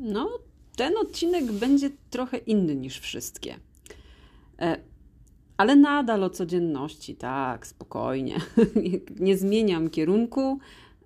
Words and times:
No, 0.00 0.38
ten 0.76 0.96
odcinek 0.96 1.52
będzie 1.52 1.90
trochę 2.10 2.38
inny 2.38 2.76
niż 2.76 2.98
wszystkie. 2.98 3.56
E, 4.58 4.76
ale 5.56 5.76
nadal 5.76 6.24
o 6.24 6.30
codzienności, 6.30 7.16
tak, 7.16 7.66
spokojnie. 7.66 8.36
Nie 9.20 9.36
zmieniam 9.36 9.90
kierunku, 9.90 10.58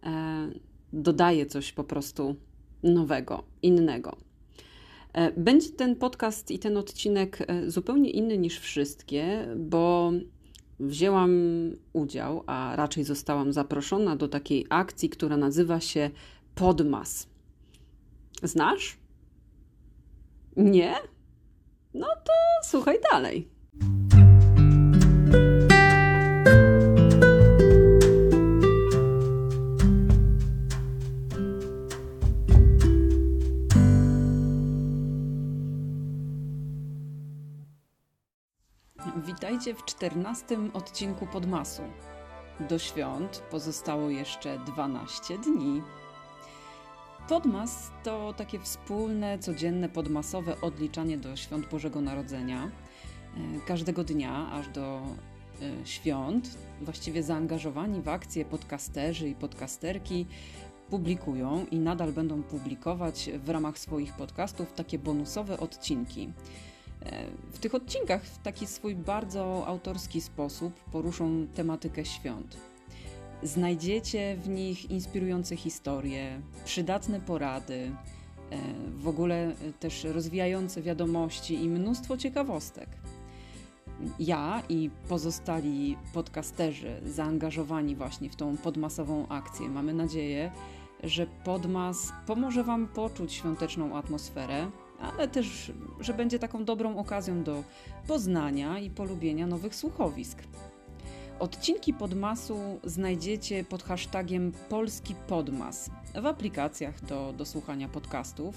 e, 0.03 0.51
dodaję 0.93 1.47
coś 1.47 1.73
po 1.73 1.85
prostu 1.85 2.37
nowego, 2.83 3.45
innego. 3.63 4.17
E, 5.13 5.33
będzie 5.33 5.71
ten 5.71 5.97
podcast 5.97 6.51
i 6.51 6.59
ten 6.59 6.77
odcinek 6.77 7.47
zupełnie 7.67 8.11
inny 8.11 8.39
niż 8.39 8.59
wszystkie, 8.59 9.49
bo 9.57 10.13
wzięłam 10.81 11.33
udział, 11.93 12.43
a 12.47 12.77
raczej 12.77 13.05
zostałam 13.05 13.53
zaproszona 13.53 14.17
do 14.17 14.29
takiej 14.29 14.67
akcji, 14.69 15.09
która 15.09 15.37
nazywa 15.37 15.81
się 15.81 16.11
Podmas. 16.55 17.34
Znasz? 18.45 18.99
Nie? 20.57 20.95
No 21.95 22.07
to 22.07 22.33
słuchaj 22.63 22.99
dalej. 23.13 23.49
Witajcie 39.27 39.75
w 39.75 39.85
czternastym 39.85 40.71
odcinku 40.75 41.27
Podmasu. 41.27 41.83
Do 42.61 42.79
świąt 42.79 43.43
pozostało 43.51 44.11
jeszcze 44.11 44.59
12 44.59 45.39
dni. 45.39 45.83
Podmas 47.29 47.91
to 48.03 48.35
takie 48.37 48.59
wspólne, 48.59 49.39
codzienne, 49.39 49.89
podmasowe 49.89 50.61
odliczanie 50.61 51.19
do 51.19 51.37
świąt 51.37 51.69
Bożego 51.71 52.01
Narodzenia. 52.01 52.65
E, 52.65 52.71
każdego 53.67 54.05
dnia, 54.05 54.51
aż 54.53 54.69
do 54.69 55.03
e, 55.63 55.87
świąt, 55.87 56.59
właściwie 56.83 57.23
zaangażowani 57.23 58.03
w 58.03 58.09
akcje 58.09 58.45
podcasterzy 58.45 59.29
i 59.29 59.35
podcasterki 59.35 60.27
publikują 60.91 61.67
i 61.71 61.79
nadal 61.79 62.13
będą 62.13 62.43
publikować 62.43 63.31
w 63.45 63.49
ramach 63.49 63.79
swoich 63.79 64.13
podcastów 64.13 64.73
takie 64.73 64.99
bonusowe 64.99 65.61
odcinki. 65.61 66.33
E, 67.03 67.27
w 67.53 67.59
tych 67.59 67.75
odcinkach 67.75 68.25
w 68.25 68.39
taki 68.39 68.67
swój 68.67 68.95
bardzo 68.95 69.67
autorski 69.67 70.21
sposób 70.21 70.85
poruszą 70.85 71.47
tematykę 71.55 72.05
świąt. 72.05 72.74
Znajdziecie 73.45 74.37
w 74.37 74.49
nich 74.49 74.91
inspirujące 74.91 75.57
historie, 75.57 76.41
przydatne 76.65 77.21
porady, 77.21 77.75
e, 77.75 78.59
w 78.97 79.09
ogóle 79.09 79.53
też 79.81 80.05
rozwijające 80.05 80.83
wiadomości 80.83 81.55
i 81.55 81.69
mnóstwo 81.69 82.17
ciekawostek. 82.17 82.89
Ja 84.19 84.63
i 84.69 84.91
pozostali 85.09 85.97
podcasterzy 86.15 87.01
zaangażowani 87.07 87.97
właśnie 87.97 88.31
w 88.31 88.37
tą 88.37 88.57
podmasową 88.57 89.29
akcję 89.29 89.69
mamy 89.69 89.95
nadzieję, 89.95 90.51
że 91.03 91.27
podmas 91.27 92.13
pomoże 92.27 92.65
Wam 92.65 92.89
poczuć 92.89 93.33
świąteczną 93.33 93.97
atmosferę, 93.97 94.71
ale 95.01 95.29
też, 95.29 95.73
że 96.01 96.15
będzie 96.15 96.39
taką 96.39 96.65
dobrą 96.65 96.97
okazją 96.97 97.43
do 97.43 97.65
poznania 98.07 98.79
i 98.79 98.91
polubienia 98.91 99.47
nowych 99.47 99.75
słuchowisk. 99.75 100.43
Odcinki 101.39 101.95
Podmasu 101.95 102.81
znajdziecie 102.85 103.65
pod 103.65 103.83
hashtagiem 103.83 104.53
Polski 104.69 105.15
Podmas 105.29 105.91
w 106.23 106.27
aplikacjach 106.27 107.05
do, 107.05 107.33
do 107.33 107.47
słuchania 107.47 107.89
podcastów, 107.89 108.57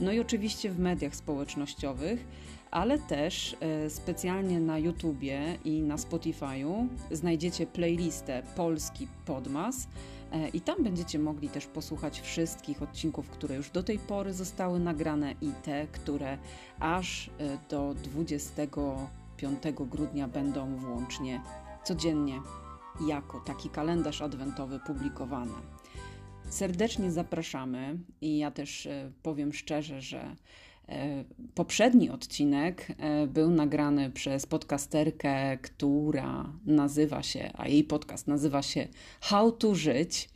no 0.00 0.12
i 0.12 0.20
oczywiście 0.20 0.70
w 0.70 0.78
mediach 0.78 1.16
społecznościowych, 1.16 2.26
ale 2.70 2.98
też 2.98 3.56
e, 3.60 3.90
specjalnie 3.90 4.60
na 4.60 4.78
YouTubie 4.78 5.58
i 5.64 5.82
na 5.82 5.96
Spotify'u 5.96 6.88
znajdziecie 7.10 7.66
playlistę 7.66 8.42
Polski 8.56 9.08
Podmas 9.26 9.88
e, 10.32 10.48
i 10.48 10.60
tam 10.60 10.84
będziecie 10.84 11.18
mogli 11.18 11.48
też 11.48 11.66
posłuchać 11.66 12.20
wszystkich 12.20 12.82
odcinków, 12.82 13.30
które 13.30 13.56
już 13.56 13.70
do 13.70 13.82
tej 13.82 13.98
pory 13.98 14.32
zostały 14.32 14.80
nagrane 14.80 15.34
i 15.40 15.50
te, 15.62 15.86
które 15.86 16.38
aż 16.80 17.30
e, 17.38 17.58
do 17.68 17.94
25 17.94 19.62
grudnia 19.90 20.28
będą 20.28 20.76
włącznie 20.76 21.40
codziennie 21.86 22.42
jako 23.08 23.40
taki 23.40 23.70
kalendarz 23.70 24.22
adwentowy 24.22 24.80
publikowany. 24.86 25.52
Serdecznie 26.48 27.12
zapraszamy 27.12 27.98
i 28.20 28.38
ja 28.38 28.50
też 28.50 28.86
e, 28.86 29.12
powiem 29.22 29.52
szczerze, 29.52 30.00
że 30.00 30.36
poprzedni 31.54 32.10
odcinek 32.10 32.88
e, 32.98 33.26
był 33.26 33.50
nagrany 33.50 34.10
przez 34.10 34.46
podcasterkę, 34.46 35.58
która 35.58 36.52
nazywa 36.66 37.22
się, 37.22 37.50
a 37.54 37.68
jej 37.68 37.84
podcast 37.84 38.26
nazywa 38.26 38.62
się 38.62 38.88
How 39.20 39.52
to 39.52 39.74
Żyć 39.74 40.28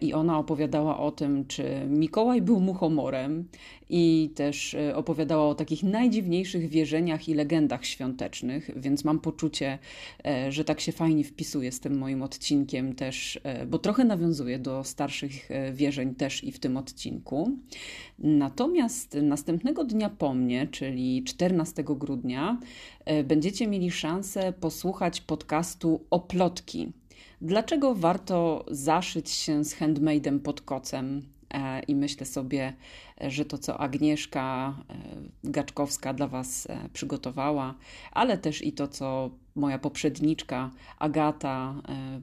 i 0.00 0.12
ona 0.12 0.38
opowiadała 0.38 0.98
o 0.98 1.10
tym, 1.10 1.46
czy 1.46 1.86
Mikołaj 1.88 2.42
był 2.42 2.60
muchomorem 2.60 3.48
i 3.90 4.30
też 4.34 4.74
e, 4.74 4.96
opowiadała 4.96 5.48
o 5.48 5.54
takich 5.54 5.82
najdziwniejszych 5.82 6.68
wierzeniach 6.68 7.28
i 7.28 7.34
legendach 7.34 7.86
świątecznych, 7.86 8.70
więc 8.76 9.04
mam 9.04 9.20
poczucie, 9.20 9.78
e, 10.26 10.52
że 10.52 10.64
tak 10.64 10.80
się 10.80 10.92
fajnie 10.92 11.24
wpisuje 11.24 11.72
z 11.72 11.80
tym 11.80 11.98
moim 11.98 12.22
odcinkiem 12.22 12.94
też, 12.94 13.40
e, 13.42 13.66
bo 13.66 13.78
trochę 13.78 14.04
nawiązuje 14.04 14.58
do 14.58 14.84
starszych 14.84 15.48
wierzeń 15.72 16.14
też 16.14 16.44
i 16.44 16.52
w 16.52 16.58
tym 16.58 16.76
odcinku. 16.76 17.58
Natomiast 18.18 19.16
następnego 19.70 19.84
dnia 19.84 20.10
po 20.10 20.34
mnie, 20.34 20.66
czyli 20.66 21.24
14 21.24 21.84
grudnia, 21.84 22.58
będziecie 23.24 23.66
mieli 23.66 23.90
szansę 23.90 24.52
posłuchać 24.52 25.20
podcastu 25.20 26.06
Oplotki. 26.10 26.92
Dlaczego 27.40 27.94
warto 27.94 28.64
zaszyć 28.70 29.30
się 29.30 29.64
z 29.64 29.74
handmade'em 29.74 30.38
pod 30.38 30.60
kocem? 30.60 31.22
E, 31.54 31.82
I 31.82 31.94
myślę 31.94 32.26
sobie, 32.26 32.72
że 33.20 33.44
to, 33.44 33.58
co 33.58 33.80
Agnieszka 33.80 34.74
e, 34.88 35.50
Gaczkowska 35.50 36.14
dla 36.14 36.28
Was 36.28 36.66
e, 36.70 36.88
przygotowała, 36.92 37.74
ale 38.12 38.38
też 38.38 38.64
i 38.64 38.72
to, 38.72 38.88
co 38.88 39.30
moja 39.54 39.78
poprzedniczka 39.78 40.70
Agata 40.98 41.74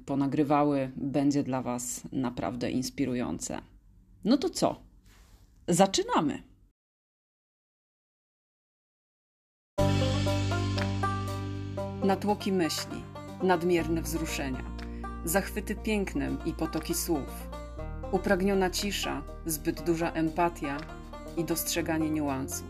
ponagrywały, 0.06 0.92
będzie 0.96 1.44
dla 1.44 1.62
Was 1.62 2.02
naprawdę 2.12 2.72
inspirujące. 2.72 3.62
No 4.26 4.38
to 4.38 4.50
co? 4.50 4.76
Zaczynamy! 5.68 6.48
Natłoki 12.08 12.52
myśli, 12.52 13.04
nadmierne 13.44 14.02
wzruszenia, 14.02 14.64
zachwyty 15.26 15.76
pięknem 15.76 16.38
i 16.46 16.54
potoki 16.54 16.94
słów 16.94 17.48
upragniona 18.12 18.70
cisza, 18.70 19.24
zbyt 19.46 19.82
duża 19.82 20.12
empatia 20.12 20.78
i 21.38 21.44
dostrzeganie 21.44 22.10
niuansów. 22.10 22.68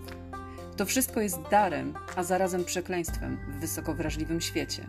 To 0.77 0.85
wszystko 0.85 1.21
jest 1.21 1.41
darem, 1.51 1.93
a 2.15 2.23
zarazem 2.23 2.65
przekleństwem 2.65 3.37
w 3.47 3.59
wysoko 3.59 3.93
wrażliwym 3.93 4.41
świecie. 4.41 4.87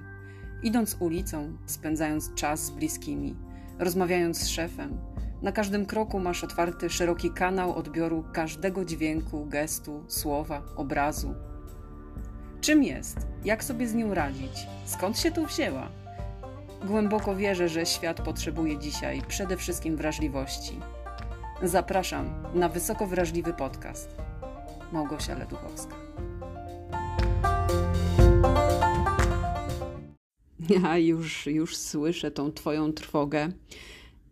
Idąc 0.62 0.96
ulicą, 1.00 1.56
spędzając 1.66 2.34
czas 2.34 2.64
z 2.64 2.70
bliskimi, 2.70 3.36
rozmawiając 3.78 4.38
z 4.38 4.48
szefem, 4.48 4.98
na 5.42 5.52
każdym 5.52 5.86
kroku 5.86 6.18
masz 6.18 6.44
otwarty 6.44 6.90
szeroki 6.90 7.30
kanał 7.30 7.74
odbioru 7.74 8.24
każdego 8.32 8.84
dźwięku, 8.84 9.46
gestu, 9.46 10.04
słowa, 10.06 10.62
obrazu. 10.76 11.34
Czym 12.60 12.84
jest? 12.84 13.18
Jak 13.44 13.64
sobie 13.64 13.88
z 13.88 13.94
nią 13.94 14.14
radzić? 14.14 14.66
Skąd 14.84 15.18
się 15.18 15.30
tu 15.30 15.46
wzięła? 15.46 15.88
Głęboko 16.84 17.36
wierzę, 17.36 17.68
że 17.68 17.86
świat 17.86 18.20
potrzebuje 18.20 18.78
dzisiaj 18.78 19.22
przede 19.28 19.56
wszystkim 19.56 19.96
wrażliwości. 19.96 20.80
Zapraszam 21.62 22.42
na 22.54 22.68
wysoko 22.68 23.06
wrażliwy 23.06 23.52
podcast. 23.52 24.16
Małgosia 24.92 25.38
Leduchowska. 25.38 25.94
Ja 30.68 30.98
już, 30.98 31.46
już 31.46 31.76
słyszę 31.76 32.30
tą 32.30 32.52
Twoją 32.52 32.92
trwogę. 32.92 33.48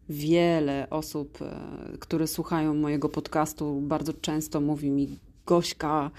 Wiele 0.08 0.86
osób, 0.90 1.42
e, 1.42 1.98
które 1.98 2.26
słuchają 2.26 2.74
mojego 2.74 3.08
podcastu, 3.08 3.80
bardzo 3.80 4.12
często 4.12 4.60
mówi 4.60 4.90
mi: 4.90 5.18
Gośka, 5.46 6.10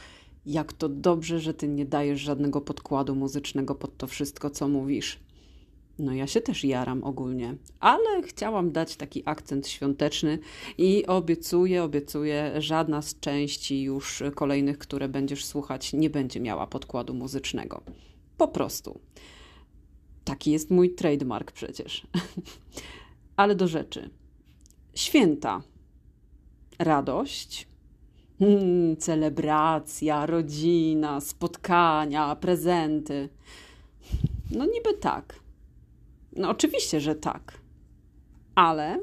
jak 0.47 0.73
to 0.73 0.89
dobrze, 0.89 1.39
że 1.39 1.53
Ty 1.53 1.67
nie 1.67 1.85
dajesz 1.85 2.21
żadnego 2.21 2.61
podkładu 2.61 3.15
muzycznego 3.15 3.75
pod 3.75 3.97
to 3.97 4.07
wszystko, 4.07 4.49
co 4.49 4.67
mówisz. 4.67 5.19
No 5.99 6.13
ja 6.13 6.27
się 6.27 6.41
też 6.41 6.63
jaram 6.63 7.03
ogólnie, 7.03 7.55
ale 7.79 8.21
chciałam 8.23 8.71
dać 8.71 8.95
taki 8.95 9.23
akcent 9.25 9.67
świąteczny 9.67 10.39
i 10.77 11.05
obiecuję, 11.05 11.83
obiecuję, 11.83 12.53
żadna 12.61 13.01
z 13.01 13.19
części 13.19 13.83
już 13.83 14.23
kolejnych, 14.35 14.77
które 14.77 15.09
będziesz 15.09 15.45
słuchać, 15.45 15.94
nie 15.94 16.09
będzie 16.09 16.39
miała 16.39 16.67
podkładu 16.67 17.13
muzycznego. 17.13 17.81
Po 18.38 18.47
prostu. 18.47 18.99
Taki 20.23 20.51
jest 20.51 20.71
mój 20.71 20.95
trademark 20.95 21.51
przecież. 21.51 22.07
ale 23.35 23.55
do 23.55 23.67
rzeczy. 23.67 24.09
Święta. 24.95 25.61
Radość, 26.79 27.67
Hmm, 28.39 28.97
celebracja, 28.97 30.25
rodzina, 30.25 31.21
spotkania, 31.21 32.35
prezenty. 32.35 33.29
No 34.51 34.65
niby 34.65 34.93
tak. 34.93 35.39
No 36.35 36.49
oczywiście, 36.49 36.99
że 36.99 37.15
tak. 37.15 37.59
Ale 38.55 38.99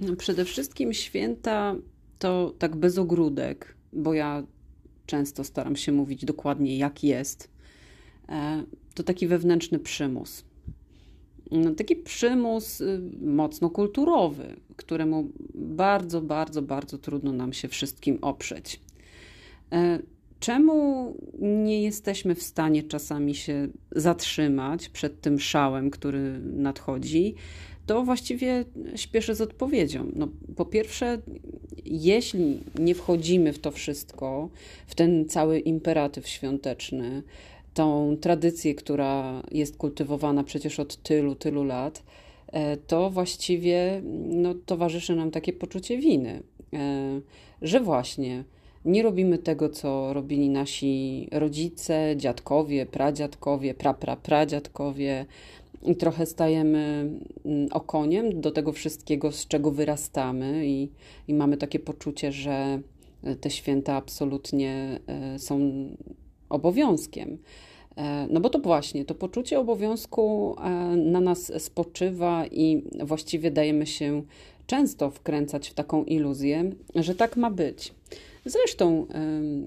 no, 0.00 0.16
przede 0.16 0.44
wszystkim 0.44 0.92
święta 0.92 1.74
to 2.18 2.54
tak 2.58 2.76
bez 2.76 2.98
ogródek, 2.98 3.76
bo 3.92 4.14
ja 4.14 4.42
często 5.06 5.44
staram 5.44 5.76
się 5.76 5.92
mówić 5.92 6.24
dokładnie 6.24 6.78
jak 6.78 7.04
jest. 7.04 7.50
E, 8.28 8.64
to 8.94 9.02
taki 9.02 9.26
wewnętrzny 9.26 9.78
przymus. 9.78 10.44
No, 11.50 11.74
taki 11.74 11.96
przymus 11.96 12.80
y, 12.80 13.00
mocno 13.20 13.70
kulturowy, 13.70 14.56
któremu 14.76 15.28
bardzo, 15.54 16.20
bardzo, 16.20 16.62
bardzo 16.62 16.98
trudno 16.98 17.32
nam 17.32 17.52
się 17.52 17.68
wszystkim 17.68 18.18
oprzeć. 18.22 18.80
E, 19.72 19.98
czemu 20.40 21.14
nie 21.40 21.82
jesteśmy 21.82 22.34
w 22.34 22.42
stanie 22.42 22.82
czasami 22.82 23.34
się 23.34 23.68
zatrzymać 23.92 24.88
przed 24.88 25.20
tym 25.20 25.40
szałem, 25.40 25.90
który 25.90 26.40
nadchodzi? 26.40 27.34
To 27.86 28.02
właściwie 28.02 28.64
śpieszę 28.96 29.34
z 29.34 29.40
odpowiedzią. 29.40 30.10
No, 30.16 30.28
po 30.56 30.64
pierwsze, 30.64 31.18
jeśli 31.84 32.60
nie 32.78 32.94
wchodzimy 32.94 33.52
w 33.52 33.58
to 33.58 33.70
wszystko, 33.70 34.48
w 34.86 34.94
ten 34.94 35.28
cały 35.28 35.58
imperatyw 35.58 36.28
świąteczny, 36.28 37.22
tą 37.74 38.16
tradycję, 38.20 38.74
która 38.74 39.42
jest 39.52 39.76
kultywowana 39.76 40.44
przecież 40.44 40.80
od 40.80 40.96
tylu, 40.96 41.34
tylu 41.34 41.64
lat, 41.64 42.02
e, 42.52 42.76
to 42.76 43.10
właściwie 43.10 44.02
no, 44.28 44.54
towarzyszy 44.54 45.16
nam 45.16 45.30
takie 45.30 45.52
poczucie 45.52 45.98
winy, 45.98 46.42
e, 46.72 47.20
że 47.62 47.80
właśnie 47.80 48.44
nie 48.84 49.02
robimy 49.02 49.38
tego, 49.38 49.68
co 49.68 50.12
robili 50.12 50.48
nasi 50.48 51.28
rodzice, 51.32 52.14
dziadkowie, 52.16 52.86
pradziadkowie, 52.86 53.74
praprapradziadkowie. 53.74 55.26
I 55.86 55.96
trochę 55.96 56.26
stajemy 56.26 57.10
mm, 57.44 57.68
okoniem 57.72 58.40
do 58.40 58.50
tego 58.50 58.72
wszystkiego, 58.72 59.32
z 59.32 59.46
czego 59.46 59.70
wyrastamy. 59.70 60.66
I, 60.66 60.88
i 61.28 61.34
mamy 61.34 61.56
takie 61.56 61.78
poczucie, 61.78 62.32
że 62.32 62.80
te 63.40 63.50
święta 63.50 63.94
absolutnie 63.94 65.00
e, 65.06 65.38
są 65.38 65.60
obowiązkiem. 66.48 67.38
E, 67.96 68.26
no 68.30 68.40
bo 68.40 68.50
to 68.50 68.58
właśnie, 68.58 69.04
to 69.04 69.14
poczucie 69.14 69.60
obowiązku 69.60 70.56
e, 70.58 70.70
na 70.96 71.20
nas 71.20 71.52
spoczywa 71.62 72.46
i 72.46 72.82
właściwie 73.04 73.50
dajemy 73.50 73.86
się 73.86 74.22
często 74.66 75.10
wkręcać 75.10 75.68
w 75.68 75.74
taką 75.74 76.04
iluzję, 76.04 76.70
że 76.94 77.14
tak 77.14 77.36
ma 77.36 77.50
być. 77.50 77.94
Zresztą, 78.44 79.06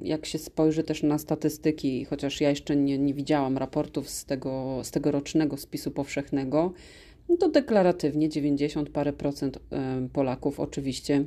jak 0.04 0.26
się 0.26 0.38
spojrzy 0.38 0.84
też 0.84 1.04
na 1.04 1.18
statystyki, 1.18 2.06
chociaż 2.06 2.42
ja 2.42 2.50
jeszcze 2.50 2.76
nie, 2.76 2.98
nie 2.98 3.14
widziałam 3.14 3.58
raportów 3.58 4.10
z 4.10 4.26
tego, 4.26 4.80
z 4.84 4.92
tego 4.92 5.12
rocznego 5.12 5.58
spisu 5.58 5.92
powszechnego, 5.92 6.74
no 7.30 7.38
to 7.38 7.50
deklaratywnie 7.50 8.30
90 8.30 8.90
parę 8.90 9.14
procent 9.14 9.60
Polaków 10.14 10.60
oczywiście 10.60 11.26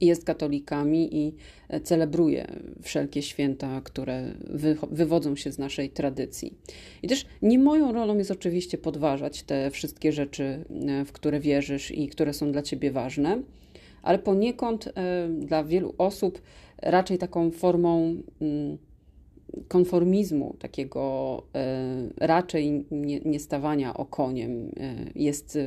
jest 0.00 0.24
katolikami 0.24 1.16
i 1.16 1.34
e, 1.68 1.80
celebruje 1.80 2.46
wszelkie 2.82 3.22
święta, 3.22 3.80
które 3.80 4.34
wy, 4.50 4.76
wywodzą 4.90 5.36
się 5.36 5.52
z 5.52 5.58
naszej 5.58 5.90
tradycji. 5.90 6.54
I 7.02 7.08
też 7.08 7.26
nie 7.42 7.58
moją 7.58 7.92
rolą 7.92 8.18
jest 8.18 8.30
oczywiście 8.30 8.78
podważać 8.78 9.42
te 9.42 9.70
wszystkie 9.70 10.12
rzeczy, 10.12 10.64
e, 10.88 11.04
w 11.04 11.12
które 11.12 11.40
wierzysz 11.40 11.90
i 11.90 12.08
które 12.08 12.32
są 12.32 12.52
dla 12.52 12.62
ciebie 12.62 12.90
ważne, 12.90 13.42
ale 14.02 14.18
poniekąd 14.18 14.86
e, 14.86 15.28
dla 15.28 15.64
wielu 15.64 15.94
osób 15.98 16.42
raczej 16.82 17.18
taką 17.18 17.50
formą 17.50 18.16
mm, 18.40 18.78
konformizmu, 19.68 20.56
takiego 20.58 21.42
raczej 22.16 22.84
nie, 22.90 23.20
nie 23.20 23.40
stawania 23.40 23.94
okoniem 23.94 24.72
jest 25.14 25.58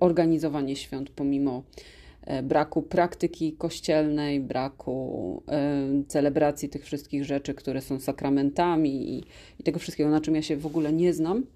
organizowanie 0.00 0.76
świąt 0.76 1.10
pomimo 1.10 1.62
E, 1.62 2.05
braku 2.42 2.82
praktyki 2.82 3.52
kościelnej, 3.52 4.40
braku 4.40 5.42
e, 5.48 5.88
celebracji 6.08 6.68
tych 6.68 6.84
wszystkich 6.84 7.24
rzeczy, 7.24 7.54
które 7.54 7.80
są 7.80 8.00
sakramentami 8.00 9.18
i, 9.18 9.24
i 9.60 9.62
tego 9.62 9.78
wszystkiego, 9.78 10.10
na 10.10 10.20
czym 10.20 10.34
ja 10.34 10.42
się 10.42 10.56
w 10.56 10.66
ogóle 10.66 10.92
nie 10.92 11.14
znam. 11.14 11.46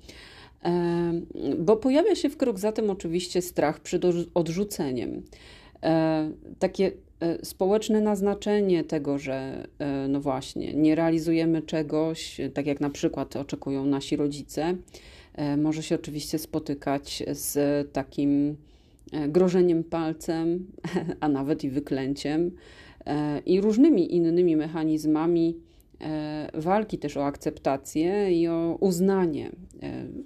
E, 0.65 1.13
bo 1.59 1.77
pojawia 1.77 2.15
się 2.15 2.31
w 2.31 2.37
krok 2.37 2.59
za 2.59 2.73
tym 2.73 2.91
oczywiście 2.91 3.43
strach 3.43 3.81
przed 3.81 4.03
odrzuceniem. 4.35 5.23
Takie 6.59 6.93
społeczne 7.43 8.01
naznaczenie 8.01 8.85
tego, 8.85 9.19
że 9.19 9.69
no 10.09 10.21
właśnie, 10.21 10.75
nie 10.75 10.95
realizujemy 10.95 11.63
czegoś, 11.63 12.41
tak 12.55 12.67
jak 12.67 12.81
na 12.81 12.91
przykład 12.91 13.37
oczekują 13.37 13.87
nasi 13.87 14.17
rodzice, 14.17 14.77
może 15.59 15.83
się 15.83 15.95
oczywiście 15.95 16.39
spotykać 16.39 17.23
z 17.33 17.59
takim 17.93 18.57
E, 18.57 18.70
grożeniem 19.29 19.85
palcem, 19.85 20.67
a 21.21 21.29
nawet 21.29 21.65
i 21.65 21.71
wyklęciem 21.71 22.51
e, 23.07 23.39
i 23.47 23.61
różnymi 23.61 24.15
innymi 24.15 24.57
mechanizmami 24.57 25.57
e, 26.01 26.51
walki 26.55 26.99
też 26.99 27.17
o 27.17 27.25
akceptację 27.25 28.41
i 28.41 28.49
o 28.49 28.77
uznanie 28.81 29.51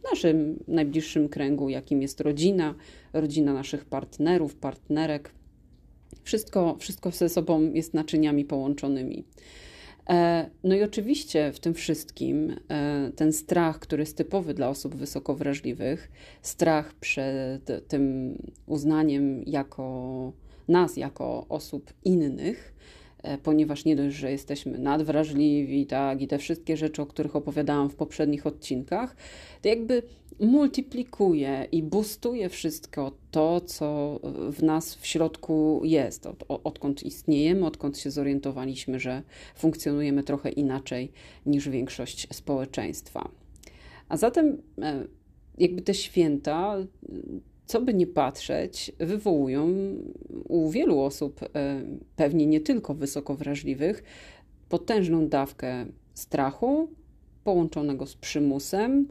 w 0.00 0.10
naszym 0.10 0.64
najbliższym 0.68 1.28
kręgu, 1.28 1.68
jakim 1.68 2.02
jest 2.02 2.20
rodzina, 2.20 2.74
rodzina 3.12 3.54
naszych 3.54 3.84
partnerów, 3.84 4.56
partnerek. 4.56 5.30
Wszystko, 6.22 6.76
wszystko 6.78 7.10
ze 7.10 7.28
sobą 7.28 7.72
jest 7.72 7.94
naczyniami 7.94 8.44
połączonymi. 8.44 9.24
E, 10.10 10.50
no 10.64 10.74
i 10.74 10.82
oczywiście 10.82 11.52
w 11.52 11.60
tym 11.60 11.74
wszystkim 11.74 12.56
e, 12.68 13.10
ten 13.16 13.32
strach, 13.32 13.78
który 13.78 14.02
jest 14.02 14.16
typowy 14.16 14.54
dla 14.54 14.68
osób 14.68 14.94
wysoko 14.94 15.34
wrażliwych, 15.34 16.10
strach 16.42 16.94
przed 16.94 17.88
tym 17.88 18.34
uznaniem 18.66 19.42
jako 19.46 20.32
nas, 20.68 20.96
jako 20.96 21.46
osób 21.48 21.92
innych, 22.04 22.74
ponieważ 23.42 23.84
nie 23.84 23.96
dość, 23.96 24.16
że 24.16 24.30
jesteśmy 24.30 24.78
nadwrażliwi, 24.78 25.86
tak, 25.86 26.22
i 26.22 26.28
te 26.28 26.38
wszystkie 26.38 26.76
rzeczy, 26.76 27.02
o 27.02 27.06
których 27.06 27.36
opowiadałam 27.36 27.90
w 27.90 27.94
poprzednich 27.94 28.46
odcinkach, 28.46 29.16
to 29.62 29.68
jakby 29.68 30.02
multiplikuje 30.40 31.66
i 31.72 31.82
boostuje 31.82 32.48
wszystko 32.48 33.12
to, 33.30 33.60
co 33.60 34.20
w 34.52 34.62
nas 34.62 34.94
w 34.94 35.06
środku 35.06 35.80
jest, 35.84 36.26
od, 36.26 36.44
odkąd 36.48 37.02
istniejemy, 37.02 37.66
odkąd 37.66 37.98
się 37.98 38.10
zorientowaliśmy, 38.10 39.00
że 39.00 39.22
funkcjonujemy 39.54 40.22
trochę 40.22 40.50
inaczej 40.50 41.12
niż 41.46 41.68
większość 41.68 42.28
społeczeństwa. 42.32 43.28
A 44.08 44.16
zatem 44.16 44.62
e, 44.82 45.04
jakby 45.58 45.82
te 45.82 45.94
święta 45.94 46.76
co 47.66 47.80
by 47.80 47.94
nie 47.94 48.06
patrzeć, 48.06 48.92
wywołują 48.98 49.68
u 50.48 50.70
wielu 50.70 51.00
osób, 51.00 51.40
e, 51.42 51.82
pewnie 52.16 52.46
nie 52.46 52.60
tylko 52.60 52.94
wysoko 52.94 53.34
wrażliwych, 53.34 54.02
potężną 54.68 55.28
dawkę 55.28 55.86
strachu, 56.14 56.88
połączonego 57.44 58.06
z 58.06 58.16
przymusem, 58.16 59.08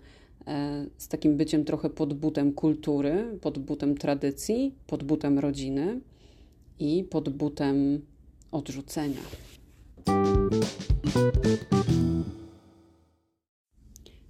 e, 0.48 0.86
z 0.98 1.08
takim 1.08 1.38
byciem 1.38 1.66
trochę 1.66 1.90
pod 1.90 2.14
butem 2.14 2.54
kultury, 2.54 3.40
pod 3.42 3.60
butem 3.60 3.98
tradycji, 3.98 4.76
pod 4.88 5.04
butem 5.04 5.40
rodziny 5.40 6.02
i 6.80 7.04
pod 7.04 7.30
butem 7.30 8.02
odrzucenia. 8.52 9.22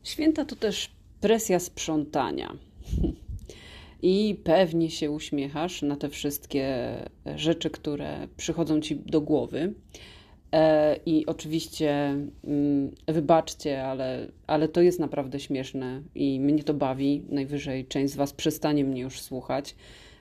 Święta 0.04 0.46
to 0.46 0.56
też 0.56 0.92
presja 1.22 1.60
sprzątania. 1.60 2.58
I 4.04 4.36
pewnie 4.44 4.90
się 4.90 5.12
uśmiechasz 5.12 5.82
na 5.82 5.96
te 5.96 6.10
wszystkie 6.10 6.96
rzeczy, 7.36 7.70
które 7.70 8.28
przychodzą 8.38 8.82
ci 8.82 8.96
do 8.96 9.22
głowy. 9.22 9.74
E, 10.54 11.00
I 11.06 11.26
oczywiście 11.26 12.16
mm, 12.44 12.92
wybaczcie, 13.08 13.86
ale, 13.86 14.28
ale 14.48 14.68
to 14.68 14.82
jest 14.82 15.00
naprawdę 15.00 15.40
śmieszne 15.40 16.02
i 16.16 16.40
mnie 16.40 16.64
to 16.64 16.74
bawi. 16.74 17.24
Najwyżej 17.30 17.86
część 17.86 18.14
z 18.14 18.16
Was 18.16 18.34
przestanie 18.34 18.84
mnie 18.84 19.02
już 19.02 19.22
słuchać. 19.22 19.76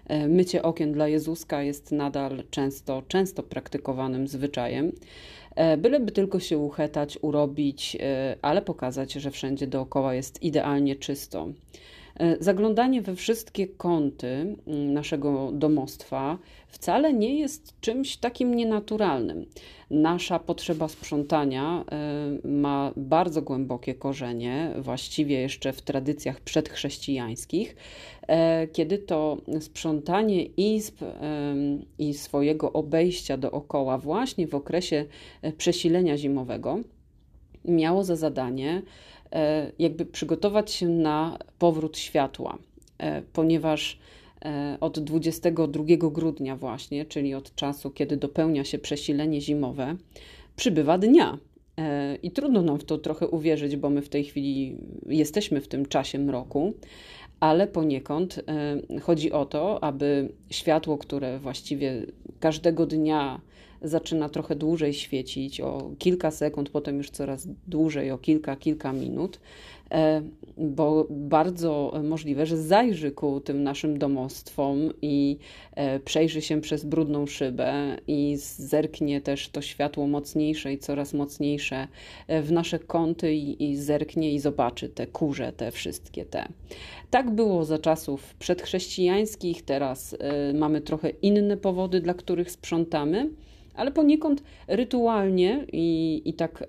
E, 0.06 0.28
mycie 0.28 0.62
okien 0.62 0.92
dla 0.92 1.08
Jezuska 1.08 1.62
jest 1.62 1.92
nadal 1.92 2.42
często, 2.50 3.02
często 3.08 3.42
praktykowanym 3.42 4.28
zwyczajem. 4.28 4.92
E, 5.56 5.76
byleby 5.76 6.12
tylko 6.12 6.40
się 6.40 6.58
uchetać, 6.58 7.18
urobić, 7.22 7.96
ale 8.42 8.62
pokazać, 8.62 9.12
że 9.12 9.30
wszędzie 9.30 9.66
dookoła 9.66 10.14
jest 10.14 10.42
idealnie 10.42 10.96
czysto. 10.96 11.48
Zaglądanie 12.40 13.02
we 13.02 13.16
wszystkie 13.16 13.66
kąty 13.66 14.26
mm, 14.26 14.92
naszego 14.92 15.52
domostwa 15.52 16.38
wcale 16.68 17.12
nie 17.12 17.38
jest 17.38 17.80
czymś 17.80 18.16
takim 18.16 18.54
nienaturalnym. 18.54 19.46
Nasza 19.90 20.38
potrzeba 20.38 20.88
sprzątania 20.88 21.84
ma 22.44 22.92
bardzo 22.96 23.42
głębokie 23.42 23.94
korzenie, 23.94 24.74
właściwie 24.78 25.40
jeszcze 25.40 25.72
w 25.72 25.82
tradycjach 25.82 26.40
przedchrześcijańskich, 26.40 27.76
kiedy 28.72 28.98
to 28.98 29.36
sprzątanie 29.60 30.44
izb 30.44 30.96
i 31.98 32.14
swojego 32.14 32.72
obejścia 32.72 33.36
dookoła, 33.36 33.98
właśnie 33.98 34.46
w 34.46 34.54
okresie 34.54 35.04
przesilenia 35.56 36.16
zimowego, 36.16 36.78
miało 37.64 38.04
za 38.04 38.16
zadanie 38.16 38.82
e, 38.82 39.21
jakby 39.78 40.06
przygotować 40.06 40.70
się 40.70 40.88
na 40.88 41.38
powrót 41.58 41.98
światła, 41.98 42.58
e, 42.98 43.22
ponieważ 43.32 43.98
e, 44.44 44.76
od 44.80 44.98
22 44.98 45.84
grudnia 45.96 46.56
właśnie, 46.56 47.04
czyli 47.04 47.34
od 47.34 47.54
czasu, 47.54 47.90
kiedy 47.90 48.16
dopełnia 48.16 48.64
się 48.64 48.78
przesilenie 48.78 49.40
zimowe, 49.40 49.96
przybywa 50.56 50.98
dnia. 50.98 51.38
I 52.22 52.30
trudno 52.30 52.62
nam 52.62 52.78
w 52.78 52.84
to 52.84 52.98
trochę 52.98 53.28
uwierzyć, 53.28 53.76
bo 53.76 53.90
my 53.90 54.02
w 54.02 54.08
tej 54.08 54.24
chwili 54.24 54.76
jesteśmy 55.06 55.60
w 55.60 55.68
tym 55.68 55.86
czasie 55.86 56.18
mroku, 56.18 56.74
ale 57.42 57.66
poniekąd 57.66 58.40
chodzi 59.02 59.32
o 59.32 59.44
to, 59.46 59.84
aby 59.84 60.32
światło, 60.50 60.98
które 60.98 61.38
właściwie 61.38 62.06
każdego 62.40 62.86
dnia 62.86 63.40
zaczyna 63.82 64.28
trochę 64.28 64.56
dłużej 64.56 64.94
świecić, 64.94 65.60
o 65.60 65.90
kilka 65.98 66.30
sekund, 66.30 66.70
potem 66.70 66.98
już 66.98 67.10
coraz 67.10 67.48
dłużej, 67.66 68.10
o 68.10 68.18
kilka, 68.18 68.56
kilka 68.56 68.92
minut, 68.92 69.40
bo 70.58 71.06
bardzo 71.10 72.00
możliwe, 72.04 72.46
że 72.46 72.56
zajrzy 72.56 73.10
ku 73.10 73.40
tym 73.40 73.62
naszym 73.62 73.98
domostwom 73.98 74.78
i 75.02 75.38
e, 75.74 76.00
przejrzy 76.00 76.42
się 76.42 76.60
przez 76.60 76.84
brudną 76.84 77.26
szybę 77.26 77.96
i 78.06 78.36
zerknie 78.56 79.20
też 79.20 79.48
to 79.48 79.62
światło 79.62 80.06
mocniejsze 80.06 80.72
i 80.72 80.78
coraz 80.78 81.14
mocniejsze 81.14 81.88
e, 82.26 82.42
w 82.42 82.52
nasze 82.52 82.78
kąty 82.78 83.34
i 83.34 83.76
zerknie 83.76 84.32
i 84.32 84.38
zobaczy 84.38 84.88
te 84.88 85.06
kurze, 85.06 85.52
te 85.52 85.70
wszystkie 85.70 86.24
te. 86.24 86.48
Tak 87.10 87.30
było 87.30 87.64
za 87.64 87.78
czasów 87.78 88.34
przedchrześcijańskich, 88.34 89.62
teraz 89.62 90.16
mamy 90.54 90.80
trochę 90.80 91.10
inne 91.10 91.56
powody, 91.56 92.00
dla 92.00 92.14
których 92.14 92.50
sprzątamy 92.50 93.30
ale 93.74 93.90
poniekąd 93.90 94.42
rytualnie 94.68 95.66
i, 95.72 96.22
i 96.24 96.34
tak 96.34 96.62
e, 96.62 96.66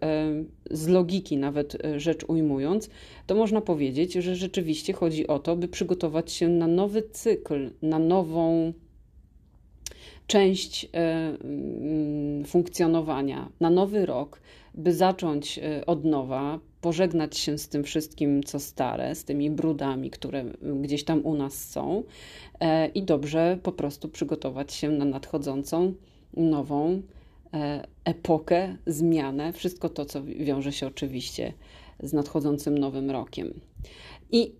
z 0.71 0.87
logiki 0.87 1.37
nawet 1.37 1.85
e, 1.85 1.99
rzecz 1.99 2.23
ujmując, 2.27 2.89
to 3.27 3.35
można 3.35 3.61
powiedzieć, 3.61 4.13
że 4.13 4.35
rzeczywiście 4.35 4.93
chodzi 4.93 5.27
o 5.27 5.39
to, 5.39 5.55
by 5.55 5.67
przygotować 5.67 6.31
się 6.31 6.47
na 6.47 6.67
nowy 6.67 7.03
cykl, 7.11 7.71
na 7.81 7.99
nową 7.99 8.73
część 10.27 10.85
e, 10.85 10.87
mm, 11.43 12.45
funkcjonowania, 12.45 13.49
na 13.59 13.69
nowy 13.69 14.05
rok, 14.05 14.41
by 14.75 14.93
zacząć 14.93 15.59
od 15.85 16.05
nowa, 16.05 16.59
pożegnać 16.81 17.37
się 17.37 17.57
z 17.57 17.67
tym 17.69 17.83
wszystkim, 17.83 18.43
co 18.43 18.59
stare, 18.59 19.15
z 19.15 19.25
tymi 19.25 19.51
brudami, 19.51 20.09
które 20.09 20.45
gdzieś 20.81 21.03
tam 21.03 21.25
u 21.25 21.33
nas 21.33 21.69
są 21.69 22.03
i 22.95 23.03
dobrze 23.03 23.59
po 23.63 23.71
prostu 23.71 24.09
przygotować 24.09 24.73
się 24.73 24.89
na 24.89 25.05
nadchodzącą 25.05 25.93
nową 26.37 27.01
e, 27.53 27.87
epokę, 28.05 28.77
zmianę, 28.87 29.53
wszystko 29.53 29.89
to, 29.89 30.05
co 30.05 30.23
wiąże 30.23 30.71
się 30.71 30.87
oczywiście 30.87 31.53
z 31.99 32.13
nadchodzącym 32.13 32.77
nowym 32.77 33.11
rokiem. 33.11 33.59
I 34.31 34.55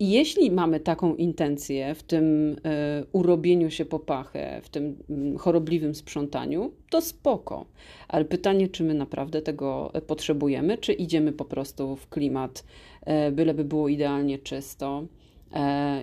jeśli 0.00 0.50
mamy 0.50 0.80
taką 0.80 1.14
intencję 1.14 1.94
w 1.94 2.02
tym 2.02 2.56
e, 2.64 3.04
urobieniu 3.12 3.70
się 3.70 3.84
popachę, 3.84 4.60
w 4.62 4.68
tym 4.68 4.96
mm, 5.10 5.38
chorobliwym 5.38 5.94
sprzątaniu, 5.94 6.72
to 6.90 7.00
spoko. 7.00 7.66
Ale 8.08 8.24
pytanie, 8.24 8.68
czy 8.68 8.84
my 8.84 8.94
naprawdę 8.94 9.42
tego 9.42 9.92
potrzebujemy, 10.06 10.78
czy 10.78 10.92
idziemy 10.92 11.32
po 11.32 11.44
prostu 11.44 11.96
w 11.96 12.08
klimat, 12.08 12.64
e, 13.00 13.32
byleby 13.32 13.64
było 13.64 13.88
idealnie 13.88 14.38
czysto, 14.38 15.06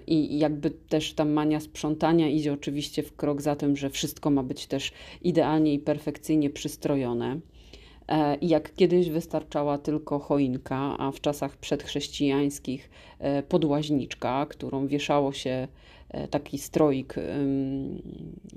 I 0.07 0.39
jakby 0.39 0.71
też 0.71 1.13
ta 1.13 1.25
mania 1.25 1.59
sprzątania 1.59 2.29
idzie 2.29 2.53
oczywiście 2.53 3.03
w 3.03 3.15
krok 3.15 3.41
za 3.41 3.55
tym, 3.55 3.77
że 3.77 3.89
wszystko 3.89 4.29
ma 4.29 4.43
być 4.43 4.67
też 4.67 4.91
idealnie 5.21 5.73
i 5.73 5.79
perfekcyjnie 5.79 6.49
przystrojone. 6.49 7.39
E, 8.07 8.35
I 8.35 8.47
jak 8.47 8.75
kiedyś 8.75 9.09
wystarczała 9.09 9.77
tylko 9.77 10.19
choinka, 10.19 10.95
a 10.97 11.11
w 11.11 11.21
czasach 11.21 11.57
przedchrześcijańskich 11.57 12.89
e, 13.19 13.43
podłaźniczka, 13.43 14.45
którą 14.49 14.87
wieszało 14.87 15.33
się 15.33 15.67
taki 16.29 16.57
stroik 16.57 17.15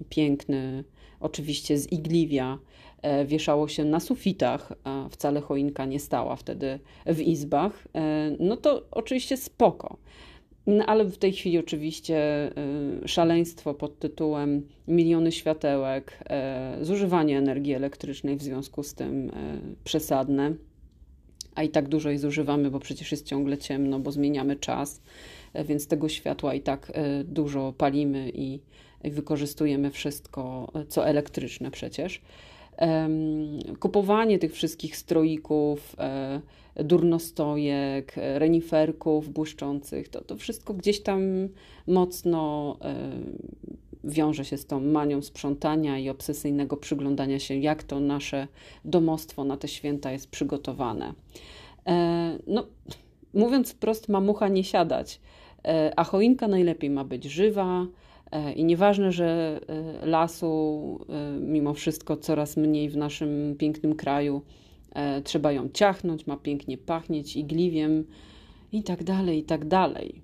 piękny, 0.08 0.84
oczywiście 1.20 1.78
z 1.78 1.92
igliwia, 1.92 2.58
wieszało 3.26 3.68
się 3.68 3.84
na 3.84 4.00
sufitach, 4.00 4.72
a 4.84 5.08
wcale 5.10 5.40
choinka 5.40 5.84
nie 5.84 6.00
stała 6.00 6.36
wtedy 6.36 6.78
w 7.06 7.20
izbach, 7.20 7.88
no 8.40 8.56
to 8.56 8.82
oczywiście 8.90 9.36
spoko. 9.36 9.96
No, 10.66 10.86
ale 10.86 11.04
w 11.04 11.18
tej 11.18 11.32
chwili 11.32 11.58
oczywiście 11.58 12.50
y, 13.04 13.08
szaleństwo 13.08 13.74
pod 13.74 13.98
tytułem 13.98 14.68
miliony 14.88 15.32
światełek, 15.32 16.18
y, 16.80 16.84
zużywanie 16.84 17.38
energii 17.38 17.74
elektrycznej 17.74 18.36
w 18.36 18.42
związku 18.42 18.82
z 18.82 18.94
tym 18.94 19.28
y, 19.28 19.32
przesadne, 19.84 20.54
a 21.54 21.62
i 21.62 21.68
tak 21.68 21.88
dużo 21.88 22.08
jej 22.08 22.18
zużywamy, 22.18 22.70
bo 22.70 22.80
przecież 22.80 23.12
jest 23.12 23.26
ciągle 23.26 23.58
ciemno, 23.58 24.00
bo 24.00 24.12
zmieniamy 24.12 24.56
czas, 24.56 25.02
więc 25.64 25.86
tego 25.86 26.08
światła 26.08 26.54
i 26.54 26.60
tak 26.60 26.92
dużo 27.24 27.74
palimy 27.78 28.30
i, 28.34 28.60
i 29.04 29.10
wykorzystujemy 29.10 29.90
wszystko, 29.90 30.72
co 30.88 31.06
elektryczne 31.06 31.70
przecież. 31.70 32.20
Kupowanie 33.80 34.38
tych 34.38 34.52
wszystkich 34.52 34.96
stroików, 34.96 35.96
durnostojek, 36.76 38.12
reniferków 38.16 39.32
błyszczących, 39.32 40.08
to, 40.08 40.20
to 40.20 40.36
wszystko 40.36 40.74
gdzieś 40.74 41.02
tam 41.02 41.48
mocno 41.86 42.76
e, 42.80 42.94
wiąże 44.04 44.44
się 44.44 44.56
z 44.56 44.66
tą 44.66 44.80
manią 44.80 45.22
sprzątania 45.22 45.98
i 45.98 46.08
obsesyjnego 46.08 46.76
przyglądania 46.76 47.38
się, 47.38 47.54
jak 47.54 47.82
to 47.82 48.00
nasze 48.00 48.48
domostwo 48.84 49.44
na 49.44 49.56
te 49.56 49.68
święta 49.68 50.12
jest 50.12 50.30
przygotowane. 50.30 51.14
E, 51.86 52.38
no, 52.46 52.66
mówiąc 53.34 53.72
wprost, 53.72 54.08
ma 54.08 54.20
mucha 54.20 54.48
nie 54.48 54.64
siadać, 54.64 55.20
e, 55.64 55.92
a 55.96 56.04
choinka 56.04 56.48
najlepiej 56.48 56.90
ma 56.90 57.04
być 57.04 57.24
żywa, 57.24 57.86
i 58.56 58.64
nieważne, 58.64 59.12
że 59.12 59.60
lasu 60.02 60.98
mimo 61.40 61.74
wszystko 61.74 62.16
coraz 62.16 62.56
mniej 62.56 62.90
w 62.90 62.96
naszym 62.96 63.54
pięknym 63.58 63.94
kraju, 63.94 64.42
e, 64.94 65.22
trzeba 65.22 65.52
ją 65.52 65.68
ciachnąć, 65.68 66.26
ma 66.26 66.36
pięknie 66.36 66.78
pachnieć 66.78 67.36
igliwiem 67.36 68.04
i 68.72 68.82
tak 68.82 69.04
dalej, 69.04 69.38
i 69.38 69.44
tak 69.44 69.64
dalej. 69.64 70.22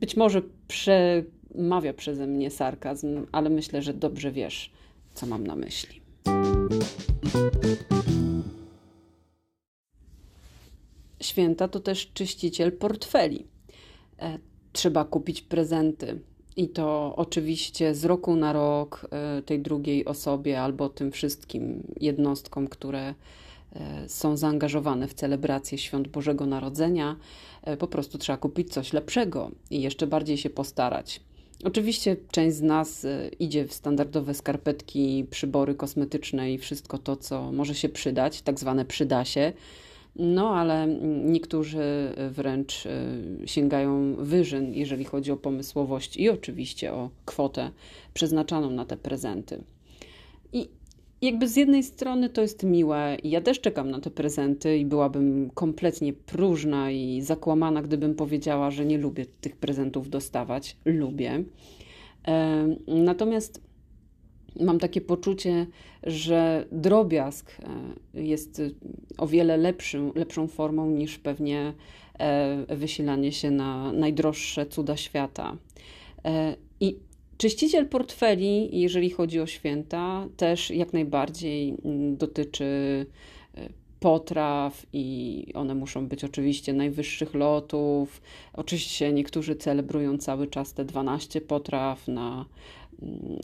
Być 0.00 0.16
może 0.16 0.42
przemawia 0.68 1.92
przeze 1.92 2.26
mnie 2.26 2.50
sarkazm, 2.50 3.26
ale 3.32 3.50
myślę, 3.50 3.82
że 3.82 3.94
dobrze 3.94 4.32
wiesz, 4.32 4.72
co 5.14 5.26
mam 5.26 5.46
na 5.46 5.56
myśli. 5.56 6.00
Święta 11.20 11.68
to 11.68 11.80
też 11.80 12.12
czyściciel 12.12 12.72
portfeli. 12.72 13.46
E, 14.18 14.38
trzeba 14.72 15.04
kupić 15.04 15.42
prezenty, 15.42 16.20
i 16.56 16.68
to 16.68 17.14
oczywiście 17.16 17.94
z 17.94 18.04
roku 18.04 18.36
na 18.36 18.52
rok 18.52 19.06
e, 19.10 19.42
tej 19.42 19.60
drugiej 19.60 20.04
osobie 20.04 20.60
albo 20.60 20.88
tym 20.88 21.12
wszystkim 21.12 21.82
jednostkom, 22.00 22.68
które 22.68 23.14
e, 23.72 24.08
są 24.08 24.36
zaangażowane 24.36 25.08
w 25.08 25.14
celebrację 25.14 25.78
świąt 25.78 26.08
Bożego 26.08 26.46
Narodzenia, 26.46 27.16
e, 27.62 27.76
po 27.76 27.86
prostu 27.86 28.18
trzeba 28.18 28.36
kupić 28.36 28.72
coś 28.72 28.92
lepszego 28.92 29.50
i 29.70 29.82
jeszcze 29.82 30.06
bardziej 30.06 30.38
się 30.38 30.50
postarać. 30.50 31.20
Oczywiście 31.64 32.16
część 32.30 32.56
z 32.56 32.62
nas 32.62 33.06
idzie 33.38 33.68
w 33.68 33.72
standardowe 33.72 34.34
skarpetki, 34.34 35.26
przybory 35.30 35.74
kosmetyczne 35.74 36.52
i 36.52 36.58
wszystko 36.58 36.98
to, 36.98 37.16
co 37.16 37.52
może 37.52 37.74
się 37.74 37.88
przydać, 37.88 38.42
tak 38.42 38.60
zwane 38.60 38.84
przydasie. 38.84 39.52
No, 40.16 40.50
ale 40.50 40.86
niektórzy 41.24 42.12
wręcz 42.30 42.86
y, 42.86 43.48
sięgają 43.48 44.16
wyżyn, 44.18 44.74
jeżeli 44.74 45.04
chodzi 45.04 45.32
o 45.32 45.36
pomysłowość 45.36 46.16
i 46.16 46.28
oczywiście 46.28 46.92
o 46.92 47.10
kwotę 47.24 47.70
przeznaczaną 48.14 48.70
na 48.70 48.84
te 48.84 48.96
prezenty. 48.96 49.62
I 50.52 50.68
jakby 51.22 51.48
z 51.48 51.56
jednej 51.56 51.82
strony 51.82 52.28
to 52.28 52.42
jest 52.42 52.62
miłe, 52.62 53.16
ja 53.24 53.40
też 53.40 53.60
czekam 53.60 53.90
na 53.90 54.00
te 54.00 54.10
prezenty, 54.10 54.78
i 54.78 54.86
byłabym 54.86 55.50
kompletnie 55.54 56.12
próżna 56.12 56.90
i 56.90 57.20
zakłamana, 57.22 57.82
gdybym 57.82 58.14
powiedziała, 58.14 58.70
że 58.70 58.84
nie 58.84 58.98
lubię 58.98 59.26
tych 59.40 59.56
prezentów 59.56 60.10
dostawać. 60.10 60.76
Lubię. 60.84 61.44
Natomiast 62.86 63.60
mam 64.60 64.78
takie 64.78 65.00
poczucie, 65.00 65.66
że 66.02 66.66
drobiazg 66.72 67.50
e, 68.14 68.22
jest 68.22 68.62
o 69.18 69.26
wiele 69.26 69.56
lepszym, 69.56 70.12
lepszą 70.14 70.48
formą 70.48 70.90
niż 70.90 71.18
pewnie 71.18 71.72
wysilanie 72.68 73.32
się 73.32 73.50
na 73.50 73.92
najdroższe 73.92 74.66
cuda 74.66 74.96
świata. 74.96 75.56
I 76.80 76.98
czyściciel 77.38 77.88
portfeli, 77.88 78.80
jeżeli 78.80 79.10
chodzi 79.10 79.40
o 79.40 79.46
święta, 79.46 80.26
też 80.36 80.70
jak 80.70 80.92
najbardziej 80.92 81.74
mm, 81.84 82.16
dotyczy 82.16 83.06
potraw 84.04 84.86
i 84.92 85.46
one 85.54 85.74
muszą 85.74 86.06
być 86.06 86.24
oczywiście 86.24 86.72
najwyższych 86.72 87.34
lotów. 87.34 88.22
Oczywiście 88.52 89.12
niektórzy 89.12 89.56
celebrują 89.56 90.18
cały 90.18 90.46
czas 90.46 90.72
te 90.74 90.84
12 90.84 91.40
potraw 91.40 92.08
na, 92.08 92.44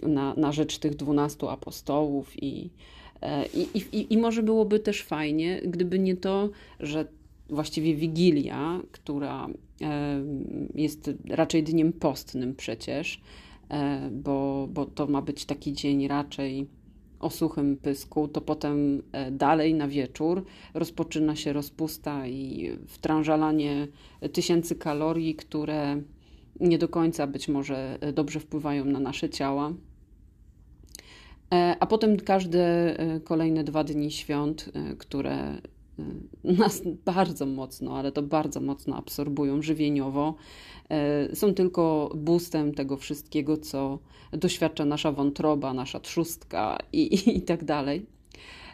na, 0.02 0.34
na 0.34 0.52
rzecz 0.52 0.78
tych 0.78 0.94
12 0.94 1.50
apostołów 1.50 2.32
e, 2.32 2.36
i, 2.42 2.70
i, 3.74 3.84
i, 3.92 4.12
i 4.12 4.18
może 4.18 4.42
byłoby 4.42 4.80
też 4.80 5.02
fajnie, 5.02 5.60
gdyby 5.64 5.98
nie 5.98 6.16
to, 6.16 6.48
że 6.80 7.06
właściwie 7.48 7.94
Wigilia, 7.94 8.80
która 8.92 9.48
jest 10.74 11.10
raczej 11.28 11.62
dniem 11.62 11.92
postnym 11.92 12.54
przecież, 12.54 13.20
e, 13.70 14.10
bo, 14.12 14.68
bo 14.72 14.86
to 14.86 15.06
ma 15.06 15.22
być 15.22 15.44
taki 15.44 15.72
dzień 15.72 16.08
raczej 16.08 16.66
o 17.20 17.30
suchym 17.30 17.76
pysku, 17.76 18.28
to 18.28 18.40
potem 18.40 19.02
e, 19.12 19.30
dalej 19.30 19.74
na 19.74 19.88
wieczór 19.88 20.44
rozpoczyna 20.74 21.36
się 21.36 21.52
rozpusta 21.52 22.26
i 22.26 22.70
wtrążalanie 22.86 23.88
tysięcy 24.32 24.74
kalorii, 24.74 25.34
które 25.34 26.02
nie 26.60 26.78
do 26.78 26.88
końca 26.88 27.26
być 27.26 27.48
może 27.48 27.98
e, 28.00 28.12
dobrze 28.12 28.40
wpływają 28.40 28.84
na 28.84 29.00
nasze 29.00 29.30
ciała. 29.30 29.72
E, 31.54 31.76
a 31.80 31.86
potem 31.86 32.16
każde 32.16 32.96
kolejne 33.24 33.64
dwa 33.64 33.84
dni 33.84 34.10
świąt, 34.10 34.72
które 34.98 35.58
nas 36.44 36.82
bardzo 37.04 37.46
mocno, 37.46 37.98
ale 37.98 38.12
to 38.12 38.22
bardzo 38.22 38.60
mocno 38.60 38.96
absorbują 38.96 39.62
żywieniowo, 39.62 40.34
E, 40.90 41.36
są 41.36 41.54
tylko 41.54 42.12
boostem 42.16 42.74
tego 42.74 42.96
wszystkiego, 42.96 43.56
co 43.56 43.98
doświadcza 44.32 44.84
nasza 44.84 45.12
wątroba, 45.12 45.74
nasza 45.74 46.00
trzustka 46.00 46.78
i, 46.92 47.02
i, 47.14 47.36
i 47.38 47.42
tak 47.42 47.64
dalej. 47.64 48.06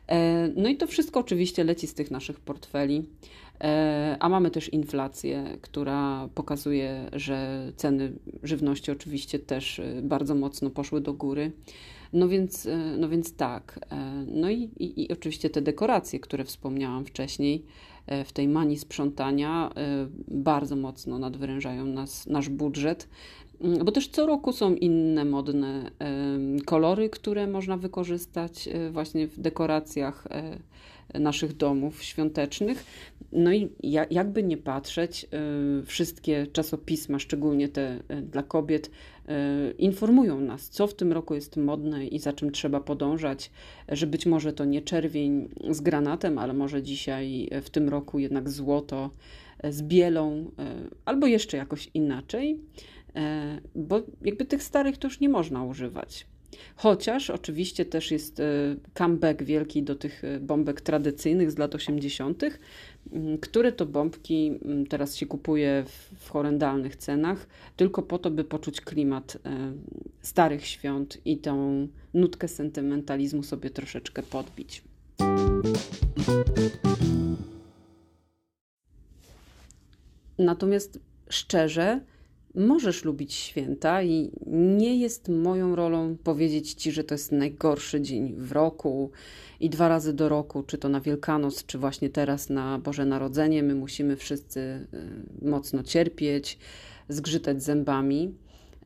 E, 0.09 0.49
no 0.57 0.69
i 0.69 0.76
to 0.76 0.87
wszystko 0.87 1.21
oczywiście 1.21 1.64
leci 1.64 1.87
z 1.87 1.95
tych 1.95 2.11
naszych 2.11 2.40
portfeli. 2.40 3.05
E, 3.61 4.17
a 4.21 4.29
mamy 4.29 4.51
też 4.51 4.73
inflację, 4.73 5.59
która 5.63 6.29
pokazuje, 6.35 7.11
że 7.13 7.67
ceny 7.77 8.13
żywności 8.43 8.91
oczywiście 8.91 9.39
też 9.39 9.81
bardzo 10.03 10.35
mocno 10.35 10.71
poszły 10.71 11.01
do 11.01 11.13
góry. 11.13 11.53
No 12.13 12.29
więc, 12.29 12.69
no 12.99 13.09
więc 13.09 13.37
tak. 13.37 13.81
No 14.27 14.51
i, 14.51 14.63
i, 14.63 15.03
i 15.03 15.13
oczywiście 15.13 15.51
te 15.51 15.63
dekoracje, 15.63 16.21
które 16.21 16.45
wspomniałam 16.45 17.05
wcześniej, 17.05 17.65
E, 18.07 18.25
w 18.25 18.33
tej 18.33 18.49
manii 18.49 18.79
sprzątania 18.79 19.71
e, 19.77 20.07
bardzo 20.29 20.77
mocno 20.77 21.19
nadwyrężają 21.19 21.87
nas, 21.87 22.27
nasz 22.27 22.49
budżet. 22.49 23.09
Mm, 23.61 23.85
bo 23.85 23.93
też 23.93 24.09
co 24.09 24.27
roku 24.27 24.53
są 24.53 24.75
inne 24.75 25.25
modne 25.25 25.91
kolory, 26.65 27.11
które 27.11 27.47
można 27.47 27.77
wykorzystać 27.77 28.69
e, 28.69 28.91
właśnie 28.91 29.29
w 29.29 29.41
dekoracjach 29.41 30.29
naszych 31.15 31.57
domów 31.57 32.03
świątecznych. 32.03 32.85
No 33.33 33.53
i 33.53 33.69
jakby 34.11 34.43
nie 34.43 34.57
patrzeć, 34.57 35.27
wszystkie 35.85 36.47
czasopisma, 36.47 37.19
szczególnie 37.19 37.69
te 37.69 37.99
dla 38.23 38.43
kobiet, 38.43 38.91
E, 39.29 39.71
informują 39.79 40.41
nas, 40.41 40.69
co 40.69 40.87
w 40.87 40.95
tym 40.95 41.13
roku 41.13 41.35
jest 41.35 41.57
modne 41.57 42.07
i 42.07 42.19
za 42.19 42.33
czym 42.33 42.53
trzeba 42.53 42.81
podążać, 42.81 43.51
że 43.89 44.07
być 44.07 44.27
może 44.27 44.53
to 44.53 44.65
nie 44.65 44.83
czerwień 44.83 45.49
z 45.71 45.81
granatem, 45.81 46.39
ale 46.39 46.53
może 46.53 46.83
dzisiaj 46.83 47.49
w 47.63 47.71
tym 47.71 47.89
roku 47.89 48.19
jednak 48.19 48.51
złoto 48.51 49.11
z 49.65 49.83
bielą, 49.83 50.51
e, 50.59 50.75
albo 51.05 51.27
jeszcze 51.27 51.57
jakoś 51.57 51.91
inaczej, 51.95 52.53
e, 52.53 52.59
bo 53.75 54.03
jakby 54.23 54.45
tych 54.45 54.63
starych 54.63 54.99
to 54.99 55.09
już 55.09 55.21
nie 55.21 55.29
można 55.29 55.65
używać. 55.65 56.27
Chociaż 56.77 57.31
oczywiście 57.31 57.85
też 57.85 58.11
jest 58.11 58.43
comeback 58.95 59.43
wielki 59.43 59.83
do 59.83 59.95
tych 59.95 60.23
bombek 60.41 60.81
tradycyjnych 60.81 61.51
z 61.51 61.59
lat 61.59 61.75
80., 61.75 62.43
Mm, 63.13 63.39
które 63.39 63.73
to 63.73 63.87
bombki 63.87 64.59
mm, 64.65 64.87
teraz 64.87 65.17
się 65.17 65.27
kupuje 65.27 65.85
w, 66.19 66.31
horrendalnych 66.31 66.97
cenach, 66.97 67.47
tylko 67.77 68.03
po 68.03 68.19
to, 68.19 68.31
by 68.31 68.45
poczuć 68.45 68.81
klimat 68.81 69.39
e, 69.45 69.73
starych 70.23 70.67
świąt 70.67 71.19
i 71.25 71.39
tą 71.39 71.89
nutkę 72.15 72.49
sentymentalizmu 72.49 73.43
sobie 73.43 73.71
troszeczkę 73.71 74.23
podbić. 74.23 74.83
Natomiast 80.39 81.00
szczerze, 81.29 82.00
możesz 82.56 83.04
lubić 83.04 83.34
święta 83.34 84.02
i 84.02 84.30
nie 84.47 84.97
jest 84.99 85.28
moją 85.28 85.76
rolą 85.76 86.16
powiedzieć 86.25 86.73
ci, 86.73 86.92
że 86.92 87.04
to 87.04 87.14
jest 87.14 87.32
najgorszy 87.32 88.00
dzień 88.00 88.34
w 88.36 88.52
roku 88.52 89.10
i 89.60 89.71
dwa 89.71 89.88
razy 89.88 90.12
do 90.12 90.28
roku, 90.28 90.62
czy 90.62 90.78
to 90.78 90.88
na 90.88 91.00
Wielkanoc, 91.00 91.66
czy 91.66 91.78
właśnie 91.78 92.10
teraz 92.10 92.50
na 92.50 92.78
Boże 92.78 93.06
Narodzenie, 93.06 93.62
my 93.62 93.75
musimy 93.75 94.16
wszyscy 94.16 94.60
y, 95.40 95.49
mocno 95.49 95.82
cierpieć, 95.82 96.58
zgrzytać 97.08 97.62
zębami. 97.62 98.34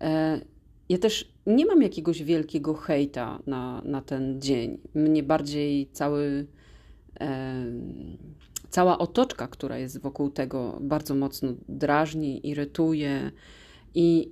E, 0.01 0.41
ja 0.89 0.99
też 0.99 1.33
nie 1.47 1.67
mam 1.67 1.83
jakiegoś 1.83 2.23
wielkiego 2.23 2.75
hejta 2.75 3.39
na, 3.47 3.83
na 3.85 4.03
ten 4.03 4.41
dzień. 4.41 4.79
Mnie 4.95 5.23
bardziej 5.23 5.87
cały, 5.93 6.47
e, 7.21 7.65
cała 8.71 8.99
otoczka, 8.99 9.49
która 9.49 9.79
jest 9.79 10.01
wokół 10.01 10.31
tego, 10.31 10.79
bardzo 10.81 11.15
mocno 11.15 11.55
drażni, 11.69 12.49
irytuje. 12.49 13.31
I, 13.95 14.31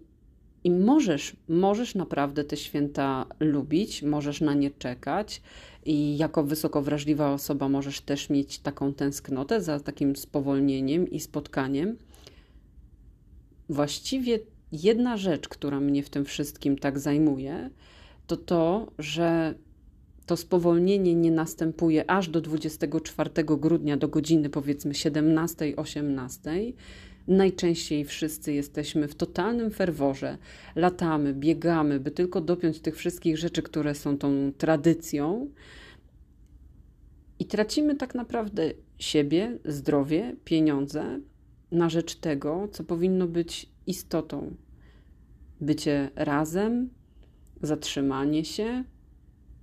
i 0.64 0.70
możesz, 0.70 1.36
możesz 1.48 1.94
naprawdę 1.94 2.44
te 2.44 2.56
święta 2.56 3.26
lubić, 3.40 4.02
możesz 4.02 4.40
na 4.40 4.54
nie 4.54 4.70
czekać. 4.70 5.42
I 5.84 6.18
jako 6.18 6.44
wysoko 6.44 6.82
wrażliwa 6.82 7.32
osoba 7.32 7.68
możesz 7.68 8.00
też 8.00 8.30
mieć 8.30 8.58
taką 8.58 8.94
tęsknotę 8.94 9.60
za 9.60 9.80
takim 9.80 10.16
spowolnieniem 10.16 11.10
i 11.10 11.20
spotkaniem. 11.20 11.96
Właściwie 13.68 14.38
jedna 14.72 15.16
rzecz, 15.16 15.48
która 15.48 15.80
mnie 15.80 16.02
w 16.02 16.10
tym 16.10 16.24
wszystkim 16.24 16.78
tak 16.78 16.98
zajmuje, 16.98 17.70
to 18.26 18.36
to, 18.36 18.92
że 18.98 19.54
to 20.26 20.36
spowolnienie 20.36 21.14
nie 21.14 21.30
następuje 21.30 22.10
aż 22.10 22.28
do 22.28 22.40
24 22.40 23.30
grudnia 23.44 23.96
do 23.96 24.08
godziny 24.08 24.50
powiedzmy 24.50 24.92
17-18. 24.92 26.72
Najczęściej 27.28 28.04
wszyscy 28.04 28.52
jesteśmy 28.52 29.08
w 29.08 29.14
totalnym 29.14 29.70
ferworze, 29.70 30.38
latamy, 30.76 31.34
biegamy, 31.34 32.00
by 32.00 32.10
tylko 32.10 32.40
dopiąć 32.40 32.80
tych 32.80 32.96
wszystkich 32.96 33.38
rzeczy, 33.38 33.62
które 33.62 33.94
są 33.94 34.18
tą 34.18 34.52
tradycją. 34.58 35.50
I 37.38 37.44
tracimy 37.44 37.96
tak 37.96 38.14
naprawdę 38.14 38.70
siebie, 38.98 39.58
zdrowie, 39.64 40.36
pieniądze 40.44 41.20
na 41.70 41.88
rzecz 41.88 42.14
tego, 42.14 42.68
co 42.72 42.84
powinno 42.84 43.26
być 43.26 43.70
istotą. 43.86 44.54
Bycie 45.60 46.10
razem, 46.16 46.90
zatrzymanie 47.62 48.44
się, 48.44 48.84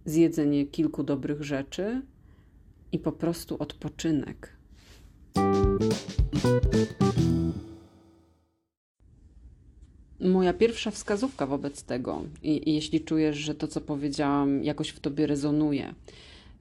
zjedzenie 0.05 0.65
kilku 0.65 1.03
dobrych 1.03 1.43
rzeczy 1.43 2.01
i 2.91 2.99
po 2.99 3.11
prostu 3.11 3.57
odpoczynek. 3.59 4.57
Moja 10.25 10.53
pierwsza 10.53 10.91
wskazówka 10.91 11.47
wobec 11.47 11.83
tego, 11.83 12.23
i, 12.43 12.69
i 12.69 12.73
jeśli 12.73 13.01
czujesz, 13.01 13.37
że 13.37 13.55
to, 13.55 13.67
co 13.67 13.81
powiedziałam, 13.81 14.63
jakoś 14.63 14.89
w 14.89 14.99
tobie 14.99 15.27
rezonuje, 15.27 15.93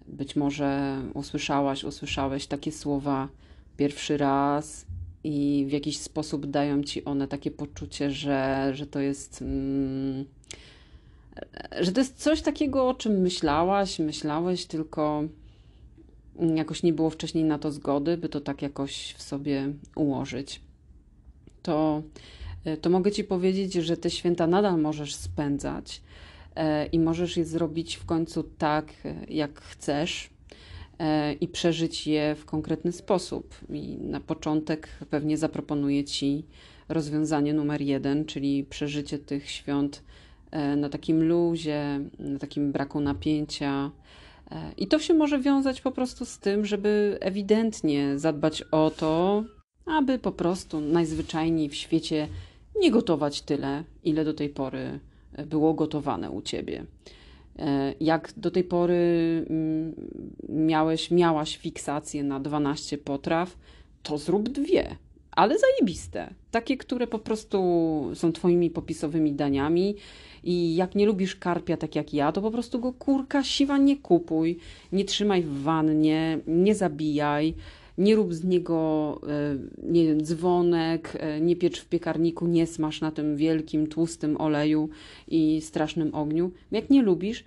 być 0.07 0.37
może 0.37 1.01
usłyszałaś, 1.15 1.85
usłyszałeś 1.85 2.47
takie 2.47 2.73
słowa 2.73 3.29
pierwszy 3.77 4.17
raz 4.17 4.87
i 5.25 5.65
w 5.69 5.73
jakiś 5.73 5.99
sposób 5.99 6.47
dają 6.47 6.83
ci 6.83 7.05
one 7.05 7.29
takie 7.29 7.51
poczucie, 7.51 8.11
że, 8.11 8.71
że 8.75 8.87
to 8.87 9.01
jest. 9.01 9.43
Mm, 9.43 10.25
że 11.81 11.93
to 11.93 12.01
jest 12.01 12.23
coś 12.23 12.43
takiego, 12.43 12.89
o 12.89 12.95
czym 12.95 13.13
myślałaś, 13.13 13.99
myślałeś, 13.99 14.67
tylko 14.67 15.25
jakoś 16.55 16.83
nie 16.83 16.93
było 16.93 17.11
wcześniej 17.11 17.45
na 17.45 17.59
to 17.59 17.73
zgody, 17.73 18.17
by 18.17 18.29
to 18.29 18.41
tak 18.41 18.63
jakoś 18.63 19.15
w 19.19 19.23
sobie 19.23 19.73
ułożyć. 19.95 20.61
To, 21.63 22.03
to 22.81 22.91
mogę 22.91 23.13
ci 23.13 23.25
powiedzieć, 23.25 23.73
że 23.73 23.97
te 23.97 24.11
święta 24.11 24.47
nadal 24.47 24.81
możesz 24.81 25.15
spędzać 25.15 26.01
E, 26.57 26.87
i 26.87 26.99
możesz 26.99 27.37
je 27.37 27.45
zrobić 27.45 27.97
w 27.97 28.05
końcu 28.05 28.43
tak, 28.59 28.93
e, 29.05 29.15
jak 29.29 29.61
chcesz 29.61 30.31
e, 30.99 31.33
i 31.33 31.49
przeżyć 31.49 32.07
je 32.07 32.35
w 32.35 32.45
konkretny 32.45 32.93
sposób. 32.93 33.55
I 33.71 33.97
na 33.97 34.21
początek 34.21 34.89
pewnie 35.11 35.37
zaproponuję 35.37 36.05
Ci 36.05 36.45
rozwiązanie 36.89 37.55
numer 37.55 37.81
jeden, 37.81 38.25
czyli 38.25 38.65
przeżycie 38.65 39.19
tych 39.19 39.51
świąt 39.51 40.03
na 40.77 40.89
takim 40.89 41.29
luzie, 41.29 42.01
na 42.19 42.39
takim 42.39 42.73
braku 42.73 43.01
napięcia. 43.01 43.91
I 44.77 44.87
to 44.87 44.99
się 44.99 45.15
może 45.15 45.39
wiązać 45.39 45.81
po 45.81 45.93
prostu 45.93 46.25
z 46.25 46.39
tym, 46.39 46.67
żeby 46.67 47.19
ewidentnie 47.21 48.19
zadbać 48.19 48.63
o 48.63 48.91
to, 48.91 49.45
aby 49.87 50.19
po 50.19 50.33
prostu 50.33 50.81
najzwyczajniej 50.81 51.69
w 51.69 51.75
świecie 51.75 52.29
nie 52.81 52.91
gotować 52.91 53.43
tyle, 53.43 53.85
ile 54.05 54.25
do 54.25 54.35
tej 54.35 54.49
pory 54.49 55.01
było 55.47 55.75
gotowane 55.75 56.31
u 56.31 56.43
ciebie. 56.43 56.85
E, 57.59 57.95
jak 58.01 58.33
do 58.37 58.51
tej 58.51 58.65
pory 58.65 58.97
mm, 59.51 59.95
miałeś, 60.49 61.11
miałaś 61.11 61.57
fiksację 61.57 62.25
na 62.25 62.41
12 62.41 62.99
potraw, 62.99 63.57
to 64.03 64.19
zrób 64.19 64.49
dwie, 64.49 64.97
ale 65.31 65.59
zajebiste. 65.59 66.35
Takie, 66.51 66.77
które 66.77 67.07
po 67.07 67.19
prostu 67.19 67.61
są 68.15 68.33
twoimi 68.33 68.71
popisowymi 68.71 69.33
daniami. 69.33 69.95
I 70.47 70.77
jak 70.77 70.95
nie 70.95 71.07
lubisz 71.07 71.37
karpia 71.37 71.77
tak 71.77 71.95
jak 71.97 72.15
ja, 72.15 72.33
to 72.33 72.43
po 72.43 72.51
prostu 72.51 72.81
go 72.81 72.93
kurka 72.93 73.45
siwa 73.45 73.79
nie 73.79 73.97
kupuj, 73.97 74.59
nie 74.93 75.05
trzymaj 75.05 75.43
w 75.43 75.63
wannie, 75.63 76.39
nie 76.47 76.75
zabijaj, 76.75 77.55
nie 77.99 78.17
rób 78.17 78.35
z 78.35 78.45
niego 78.45 79.21
e, 79.29 79.59
nie 79.83 80.17
dzwonek, 80.17 81.17
e, 81.21 81.41
nie 81.41 81.57
piecz 81.57 81.81
w 81.81 81.89
piekarniku, 81.89 82.47
nie 82.47 82.67
smaż 82.67 83.01
na 83.01 83.11
tym 83.11 83.37
wielkim, 83.37 83.87
tłustym 83.87 84.41
oleju 84.41 84.89
i 85.29 85.61
strasznym 85.61 86.15
ogniu. 86.15 86.53
Jak 86.71 86.91
nie 86.91 87.03
lubisz, 87.03 87.45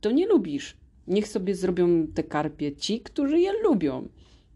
to 0.00 0.10
nie 0.10 0.26
lubisz. 0.26 0.76
Niech 1.06 1.28
sobie 1.28 1.54
zrobią 1.54 2.06
te 2.14 2.22
karpie 2.22 2.76
ci, 2.76 3.00
którzy 3.00 3.40
je 3.40 3.52
lubią. 3.62 4.08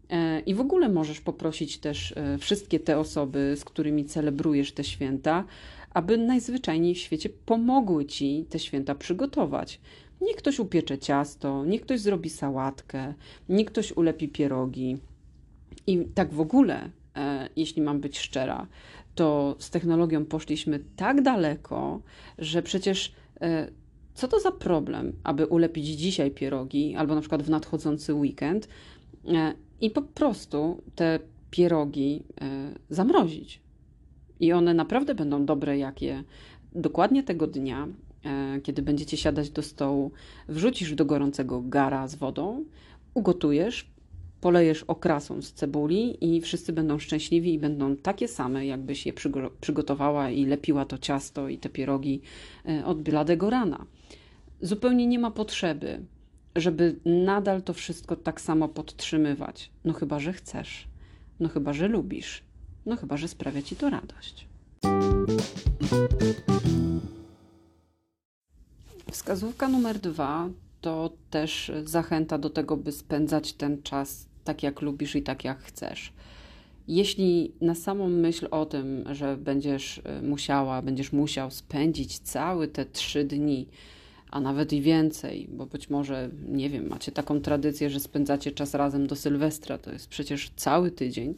E, 0.09 0.39
I 0.39 0.53
w 0.53 0.61
ogóle 0.61 0.89
możesz 0.89 1.21
poprosić 1.21 1.77
też 1.77 2.13
wszystkie 2.39 2.79
te 2.79 2.99
osoby, 2.99 3.53
z 3.57 3.65
którymi 3.65 4.05
celebrujesz 4.05 4.71
te 4.71 4.83
święta, 4.83 5.45
aby 5.93 6.17
najzwyczajniej 6.17 6.95
w 6.95 6.97
świecie 6.97 7.29
pomogły 7.29 8.05
ci 8.05 8.45
te 8.49 8.59
święta 8.59 8.95
przygotować. 8.95 9.79
Niech 10.21 10.35
ktoś 10.35 10.59
upiecze 10.59 10.97
ciasto, 10.97 11.65
niech 11.65 11.81
ktoś 11.81 11.99
zrobi 11.99 12.29
sałatkę, 12.29 13.13
niech 13.49 13.67
ktoś 13.67 13.91
ulepi 13.91 14.27
pierogi. 14.27 14.97
I 15.87 16.05
tak 16.05 16.33
w 16.33 16.39
ogóle, 16.41 16.89
e, 17.15 17.49
jeśli 17.55 17.81
mam 17.81 17.99
być 17.99 18.19
szczera, 18.19 18.67
to 19.15 19.55
z 19.59 19.69
technologią 19.69 20.25
poszliśmy 20.25 20.79
tak 20.95 21.21
daleko, 21.21 22.01
że 22.37 22.61
przecież 22.61 23.13
e, 23.41 23.71
co 24.13 24.27
to 24.27 24.39
za 24.39 24.51
problem, 24.51 25.13
aby 25.23 25.45
ulepić 25.45 25.85
dzisiaj 25.85 26.31
pierogi 26.31 26.95
albo 26.95 27.15
na 27.15 27.21
przykład 27.21 27.43
w 27.43 27.49
nadchodzący 27.49 28.13
weekend 28.13 28.67
e, 29.27 29.53
i 29.81 29.89
po 29.89 30.01
prostu 30.01 30.81
te 30.95 31.19
pierogi 31.51 32.23
zamrozić. 32.89 33.61
I 34.39 34.53
one 34.53 34.73
naprawdę 34.73 35.15
będą 35.15 35.45
dobre, 35.45 35.77
jak 35.77 36.01
je 36.01 36.23
dokładnie 36.73 37.23
tego 37.23 37.47
dnia, 37.47 37.87
kiedy 38.63 38.81
będziecie 38.81 39.17
siadać 39.17 39.49
do 39.49 39.61
stołu, 39.61 40.11
wrzucisz 40.47 40.95
do 40.95 41.05
gorącego 41.05 41.61
gara 41.61 42.07
z 42.07 42.15
wodą, 42.15 42.65
ugotujesz, 43.13 43.94
polejesz 44.45 44.83
okrasą 44.83 45.41
z 45.41 45.53
cebuli 45.53 46.35
i 46.35 46.41
wszyscy 46.41 46.73
będą 46.73 46.99
szczęśliwi 46.99 47.53
i 47.53 47.59
będą 47.59 47.95
takie 47.95 48.27
same, 48.27 48.65
jakbyś 48.65 49.05
je 49.05 49.13
przygotowała 49.61 50.29
i 50.29 50.45
lepiła 50.45 50.85
to 50.85 50.97
ciasto 50.97 51.49
i 51.49 51.57
te 51.57 51.69
pierogi 51.69 52.21
e, 52.65 52.85
od 52.85 53.01
bladego 53.01 53.49
rana. 53.49 53.85
Zupełnie 54.61 55.07
nie 55.07 55.19
ma 55.19 55.31
potrzeby, 55.31 56.01
żeby 56.55 56.95
nadal 57.05 57.61
to 57.61 57.73
wszystko 57.73 58.15
tak 58.15 58.41
samo 58.41 58.67
podtrzymywać. 58.67 59.71
No 59.85 59.93
chyba, 59.93 60.19
że 60.19 60.33
chcesz. 60.33 60.87
No 61.39 61.49
chyba, 61.49 61.73
że 61.73 61.87
lubisz. 61.87 62.43
No 62.85 62.95
chyba, 62.95 63.17
że 63.17 63.27
sprawia 63.27 63.61
ci 63.61 63.75
to 63.75 63.89
radość. 63.89 64.47
Wskazówka 69.11 69.67
numer 69.67 69.99
dwa 69.99 70.49
to 70.81 71.13
też 71.29 71.71
zachęta 71.83 72.37
do 72.37 72.49
tego, 72.49 72.77
by 72.77 72.91
spędzać 72.91 73.53
ten 73.53 73.83
czas 73.83 74.34
tak 74.45 74.63
jak 74.63 74.81
lubisz 74.81 75.15
i 75.15 75.21
tak 75.21 75.43
jak 75.43 75.59
chcesz. 75.59 76.13
Jeśli 76.87 77.51
na 77.61 77.75
samą 77.75 78.09
myśl 78.09 78.47
o 78.51 78.65
tym, 78.65 79.03
że 79.11 79.37
będziesz 79.37 80.01
e, 80.03 80.21
musiała, 80.21 80.81
będziesz 80.81 81.11
musiał 81.13 81.51
spędzić 81.51 82.19
całe 82.19 82.67
te 82.67 82.85
trzy 82.85 83.23
dni, 83.23 83.67
a 84.31 84.39
nawet 84.39 84.73
i 84.73 84.81
więcej, 84.81 85.47
bo 85.51 85.65
być 85.65 85.89
może, 85.89 86.29
nie 86.47 86.69
wiem, 86.69 86.87
macie 86.87 87.11
taką 87.11 87.41
tradycję, 87.41 87.89
że 87.89 87.99
spędzacie 87.99 88.51
czas 88.51 88.73
razem 88.73 89.07
do 89.07 89.15
Sylwestra, 89.15 89.77
to 89.77 89.91
jest 89.91 90.07
przecież 90.07 90.51
cały 90.55 90.91
tydzień 90.91 91.33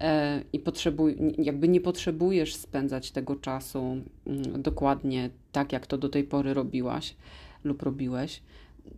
e, 0.00 0.42
i 0.52 0.58
potrzebuj, 0.58 1.16
jakby 1.38 1.68
nie 1.68 1.80
potrzebujesz 1.80 2.54
spędzać 2.54 3.10
tego 3.10 3.36
czasu 3.36 3.96
mm, 4.26 4.62
dokładnie 4.62 5.30
tak, 5.52 5.72
jak 5.72 5.86
to 5.86 5.98
do 5.98 6.08
tej 6.08 6.24
pory 6.24 6.54
robiłaś 6.54 7.16
lub 7.64 7.82
robiłeś, 7.82 8.42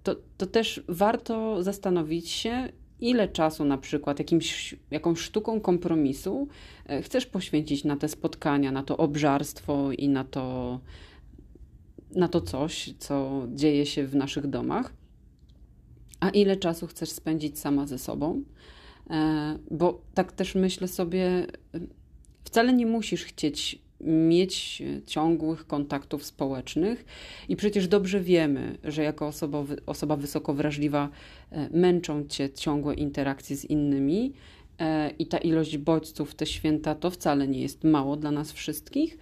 to, 0.03 0.17
to 0.39 0.47
też 0.47 0.83
warto 0.89 1.63
zastanowić 1.63 2.29
się, 2.29 2.69
ile 3.01 3.29
czasu 3.29 3.65
na 3.65 3.79
przykład 3.79 4.19
jakimś, 4.19 4.77
jakąś 4.91 5.19
sztuką 5.19 5.61
kompromisu 5.61 6.49
e, 6.87 7.03
chcesz 7.03 7.27
poświęcić 7.27 7.85
na 7.85 7.97
te 7.97 8.09
spotkania, 8.09 8.73
na 8.73 8.83
to 8.83 8.97
obżarstwo 8.97 9.93
i 9.93 10.09
na 10.09 10.25
to, 10.25 10.81
na 12.15 12.29
to 12.29 12.41
coś, 12.41 12.95
co 12.99 13.47
dzieje 13.55 13.87
się 13.87 14.07
w 14.07 14.15
naszych 14.15 14.47
domach, 14.47 14.93
a 16.21 16.31
ile 16.31 16.57
czasu 16.57 16.87
chcesz 16.87 17.11
spędzić 17.11 17.59
sama 17.59 17.87
ze 17.87 17.99
sobą. 17.99 18.43
E, 19.11 19.59
bo 19.71 20.03
tak 20.15 20.33
też 20.33 20.55
myślę 20.55 20.89
sobie, 20.89 21.47
e, 21.75 21.81
wcale 22.45 22.73
nie 22.73 22.87
musisz 22.87 23.25
chcieć 23.25 23.88
mieć 24.01 24.83
ciągłych 25.07 25.67
kontaktów 25.67 26.25
społecznych 26.25 27.05
i 27.49 27.57
przecież 27.57 27.89
dobrze 27.89 28.21
wiemy, 28.21 28.79
że 28.85 29.03
jako 29.03 29.27
osoba, 29.27 29.65
osoba 29.87 30.17
wysoko 30.17 30.55
wrażliwa 30.55 31.09
e, 31.51 31.69
męczą 31.79 32.27
cię 32.27 32.51
ciągłe 32.51 32.95
interakcje 32.95 33.57
z 33.57 33.65
innymi 33.65 34.33
e, 34.79 35.11
i 35.11 35.27
ta 35.27 35.39
ilość 35.39 35.79
bodźców 35.79 36.35
te 36.35 36.47
święta 36.47 36.95
to 36.95 37.11
wcale 37.11 37.49
nie 37.49 37.61
jest 37.61 37.85
mało 37.85 38.17
dla 38.17 38.31
nas 38.31 38.53
wszystkich. 38.53 39.19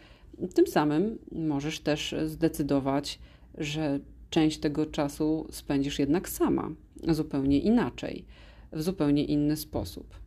Tym 0.54 0.66
samym 0.66 1.18
możesz 1.32 1.80
też 1.80 2.14
zdecydować, 2.26 3.18
że 3.58 4.00
część 4.30 4.58
tego 4.58 4.86
czasu 4.86 5.46
spędzisz 5.50 5.98
jednak 5.98 6.28
sama, 6.28 6.70
zupełnie 7.08 7.58
inaczej, 7.58 8.24
w 8.72 8.82
zupełnie 8.82 9.24
inny 9.24 9.56
sposób. 9.56 10.25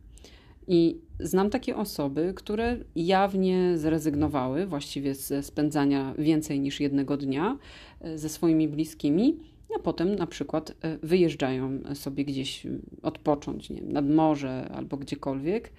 I 0.66 0.98
znam 1.20 1.50
takie 1.50 1.76
osoby, 1.76 2.32
które 2.36 2.76
jawnie 2.96 3.78
zrezygnowały 3.78 4.66
właściwie 4.66 5.14
ze 5.14 5.42
spędzania 5.42 6.14
więcej 6.18 6.60
niż 6.60 6.80
jednego 6.80 7.16
dnia 7.16 7.58
e, 8.00 8.18
ze 8.18 8.28
swoimi 8.28 8.68
bliskimi, 8.68 9.36
a 9.76 9.78
potem 9.78 10.14
na 10.14 10.26
przykład 10.26 10.74
e, 10.82 10.98
wyjeżdżają 10.98 11.80
sobie 11.94 12.24
gdzieś 12.24 12.66
odpocząć, 13.02 13.70
nie 13.70 13.76
wiem, 13.76 13.92
nad 13.92 14.10
morze 14.10 14.68
albo 14.74 14.96
gdziekolwiek. 14.96 15.72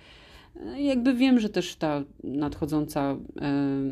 E, 0.56 0.82
jakby 0.82 1.14
wiem, 1.14 1.40
że 1.40 1.50
też 1.50 1.76
ta 1.76 2.04
nadchodząca, 2.24 3.18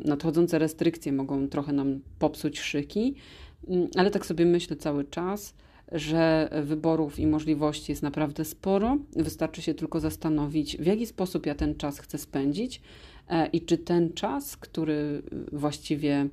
nadchodzące 0.06 0.60
restrykcje 0.60 1.12
mogą 1.12 1.48
trochę 1.48 1.74
nam 1.74 2.00
popsuć 2.20 2.60
szyki, 2.60 3.16
ale 3.96 4.12
tak 4.12 4.26
sobie 4.26 4.46
myślę 4.46 4.76
cały 4.76 5.04
czas– 5.06 5.54
że 5.92 6.50
wyborów 6.64 7.20
i 7.20 7.28
możliwości 7.28 7.92
jest 7.92 8.04
naprawdę 8.04 8.46
sporo. 8.46 8.98
Wystarczy 9.16 9.62
się 9.62 9.74
tylko 9.74 10.00
zastanowić, 10.00 10.78
w 10.78 10.86
jaki 10.86 11.06
sposób 11.06 11.46
ja 11.46 11.56
ten 11.56 11.76
czas 11.76 12.00
chcę 12.00 12.18
spędzić 12.18 12.82
e, 13.30 13.48
i 13.48 13.62
czy 13.62 13.78
ten 13.78 14.14
czas, 14.14 14.58
który 14.58 15.22
właściwie 15.52 16.28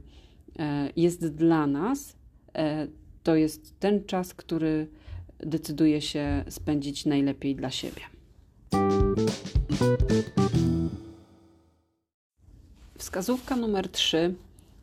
e, 0.59 0.91
jest 0.97 1.35
dla 1.35 1.67
nas, 1.67 2.17
e, 2.55 2.87
to 3.23 3.35
jest 3.35 3.81
ten 3.81 4.05
czas, 4.05 4.35
który 4.35 4.87
decyduje 5.39 6.01
się 6.01 6.45
spędzić 6.49 7.07
najlepiej 7.07 7.57
dla 7.57 7.71
siebie. 7.71 8.03
Wskazówka 12.99 13.57
numer 13.57 13.89
trzy 13.89 14.35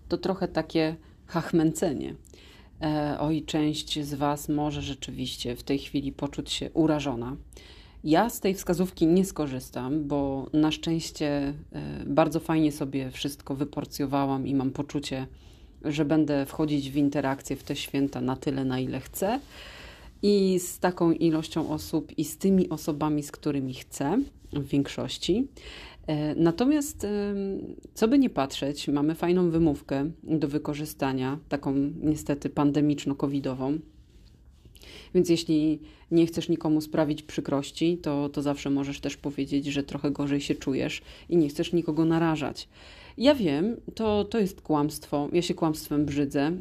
to 0.10 0.18
trochę 0.18 0.48
takie 0.48 0.96
hachmęcenie. 1.26 2.16
E, 2.84 3.18
oj, 3.20 3.44
część 3.46 4.00
z 4.00 4.14
Was 4.14 4.50
może 4.50 4.82
rzeczywiście 4.82 5.56
w 5.56 5.64
tej 5.64 5.80
chwili 5.80 6.12
poczuć 6.12 6.52
się 6.52 6.72
urażona. 6.72 7.36
Ja 8.04 8.30
z 8.30 8.40
tej 8.40 8.54
wskazówki 8.54 9.08
nie 9.08 9.26
skorzystam, 9.26 10.08
bo 10.08 10.48
na 10.54 10.72
szczęście 10.72 11.28
e, 11.28 11.54
bardzo 12.06 12.40
fajnie 12.40 12.72
sobie 12.72 13.12
wszystko 13.12 13.56
wyporcjowałam 13.56 14.48
i 14.48 14.56
mam 14.56 14.72
poczucie, 14.72 15.28
że 15.86 16.06
będę 16.06 16.46
wchodzić 16.46 16.92
w 16.92 16.98
interakcję 16.98 17.56
w 17.56 17.64
te 17.64 17.76
święta 17.76 18.22
na 18.22 18.36
tyle, 18.36 18.66
na 18.66 18.80
ile 18.80 19.00
chcę. 19.00 19.40
I 20.22 20.60
z 20.60 20.80
taką 20.80 21.12
ilością 21.12 21.70
osób 21.70 22.18
i 22.18 22.26
z 22.26 22.38
tymi 22.38 22.70
osobami, 22.70 23.24
z 23.24 23.32
którymi 23.32 23.74
chcę, 23.74 24.20
w 24.54 24.68
większości. 24.68 25.48
E, 26.08 26.36
natomiast, 26.36 27.08
co 27.94 28.08
by 28.08 28.20
nie 28.20 28.30
patrzeć, 28.30 28.88
mamy 28.88 29.16
fajną 29.16 29.50
wymówkę 29.50 30.12
do 30.24 30.48
wykorzystania, 30.48 31.40
taką 31.50 31.74
niestety 32.02 32.50
pandemiczno-covidową. 32.50 33.80
Więc 35.16 35.30
jeśli 35.30 35.80
nie 36.12 36.26
chcesz 36.26 36.50
nikomu 36.50 36.82
sprawić 36.82 37.24
przykrości, 37.24 37.98
to, 37.98 38.30
to 38.30 38.42
zawsze 38.42 38.70
możesz 38.70 39.00
też 39.00 39.18
powiedzieć, 39.18 39.66
że 39.66 39.84
trochę 39.84 40.12
gorzej 40.12 40.42
się 40.42 40.56
czujesz 40.56 41.02
i 41.30 41.38
nie 41.38 41.50
chcesz 41.50 41.74
nikogo 41.74 42.06
narażać. 42.06 42.70
Ja 43.18 43.36
wiem, 43.36 43.76
to, 43.96 44.24
to 44.24 44.40
jest 44.40 44.62
kłamstwo. 44.62 45.30
Ja 45.34 45.42
się 45.42 45.54
kłamstwem 45.54 46.06
brzydzę, 46.06 46.42
e, 46.42 46.56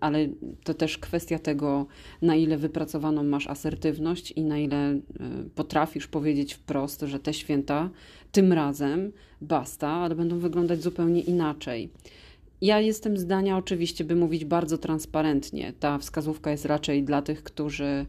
ale 0.00 0.28
to 0.64 0.74
też 0.74 0.98
kwestia 0.98 1.38
tego, 1.38 1.86
na 2.22 2.36
ile 2.36 2.56
wypracowaną 2.56 3.24
masz 3.24 3.46
asertywność 3.46 4.32
i 4.32 4.44
na 4.44 4.58
ile 4.58 4.76
e, 4.76 5.00
potrafisz 5.54 6.06
powiedzieć 6.06 6.54
wprost, 6.54 7.00
że 7.00 7.18
te 7.18 7.34
święta 7.34 7.90
tym 8.32 8.52
razem 8.52 9.12
basta, 9.40 9.88
ale 9.88 10.14
będą 10.14 10.38
wyglądać 10.38 10.82
zupełnie 10.82 11.20
inaczej. 11.20 11.90
Ja 12.60 12.80
jestem 12.80 13.16
zdania, 13.16 13.56
oczywiście, 13.56 14.04
by 14.04 14.16
mówić 14.16 14.44
bardzo 14.44 14.78
transparentnie. 14.78 15.72
Ta 15.80 15.98
wskazówka 15.98 16.50
jest 16.50 16.64
raczej 16.64 17.04
dla 17.04 17.22
tych, 17.22 17.42
którzy 17.42 18.06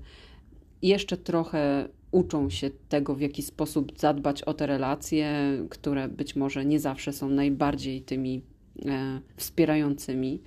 jeszcze 0.81 1.17
trochę 1.17 1.89
uczą 2.15 2.49
się 2.49 2.69
tego, 2.89 3.15
w 3.15 3.21
jaki 3.21 3.41
sposób 3.41 3.91
zadbać 3.99 4.41
o 4.41 4.53
te 4.53 4.67
relacje, 4.67 5.35
które 5.69 6.07
być 6.07 6.35
może 6.35 6.65
nie 6.65 6.79
zawsze 6.79 7.13
są 7.13 7.29
najbardziej 7.29 8.01
tymi 8.01 8.41
e, 8.85 9.19
wspierającymi. 9.37 10.41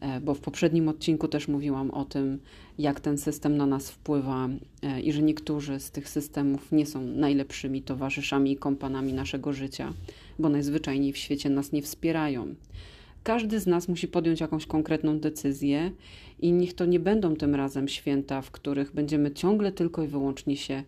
E, 0.00 0.20
bo 0.20 0.34
w 0.34 0.40
poprzednim 0.40 0.88
odcinku 0.88 1.28
też 1.28 1.48
mówiłam 1.48 1.90
o 1.90 2.04
tym, 2.04 2.38
jak 2.78 3.00
ten 3.00 3.18
system 3.18 3.56
na 3.56 3.66
nas 3.66 3.90
wpływa 3.90 4.48
e, 4.82 5.00
i 5.00 5.12
że 5.12 5.22
niektórzy 5.22 5.80
z 5.80 5.90
tych 5.90 6.08
systemów 6.08 6.72
nie 6.72 6.86
są 6.86 7.02
najlepszymi 7.02 7.82
towarzyszami 7.82 8.52
i 8.52 8.56
kompanami 8.56 9.12
naszego 9.12 9.52
życia, 9.52 9.92
bo 10.38 10.48
najzwyczajniej 10.48 11.12
w 11.12 11.16
świecie 11.18 11.50
nas 11.50 11.72
nie 11.72 11.82
wspierają. 11.82 12.54
Każdy 13.24 13.60
z 13.60 13.66
nas 13.66 13.88
musi 13.88 14.08
podjąć 14.08 14.40
jakąś 14.40 14.66
konkretną 14.66 15.18
decyzję 15.20 15.92
i 16.38 16.52
niech 16.52 16.74
to 16.74 16.86
nie 16.86 17.00
będą 17.00 17.36
tym 17.36 17.54
razem 17.54 17.88
święta, 17.88 18.42
w 18.42 18.50
których 18.50 18.92
będziemy 18.92 19.30
ciągle 19.30 19.72
tylko 19.72 20.02
i 20.02 20.08
wyłącznie 20.08 20.56
się 20.56 20.82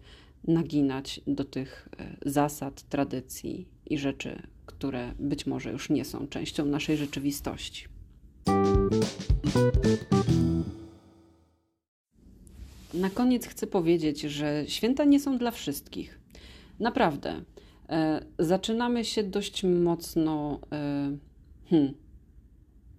naginać 0.49 1.21
do 1.27 1.45
tych 1.45 1.89
e, 1.99 2.31
zasad, 2.31 2.83
tradycji 2.83 3.69
i 3.87 3.99
rzeczy, 3.99 4.43
które 4.67 5.15
być 5.19 5.47
może 5.47 5.73
już 5.73 5.91
nie 5.91 6.05
są 6.05 6.29
częścią 6.29 6.67
naszej 6.67 6.97
rzeczywistości. 6.97 7.85
Na 12.95 13.11
koniec 13.11 13.47
chcę 13.47 13.67
powiedzieć, 13.67 14.21
że 14.21 14.65
święta 14.67 15.05
nie 15.05 15.21
są 15.21 15.39
dla 15.39 15.51
wszystkich. 15.51 16.19
Naprawdę. 16.81 17.43
E, 17.89 18.25
zaczynamy 18.39 19.05
się 19.05 19.23
dość 19.23 19.65
mocno. 19.65 20.61
E, 20.73 21.17
hmm, 21.71 22.06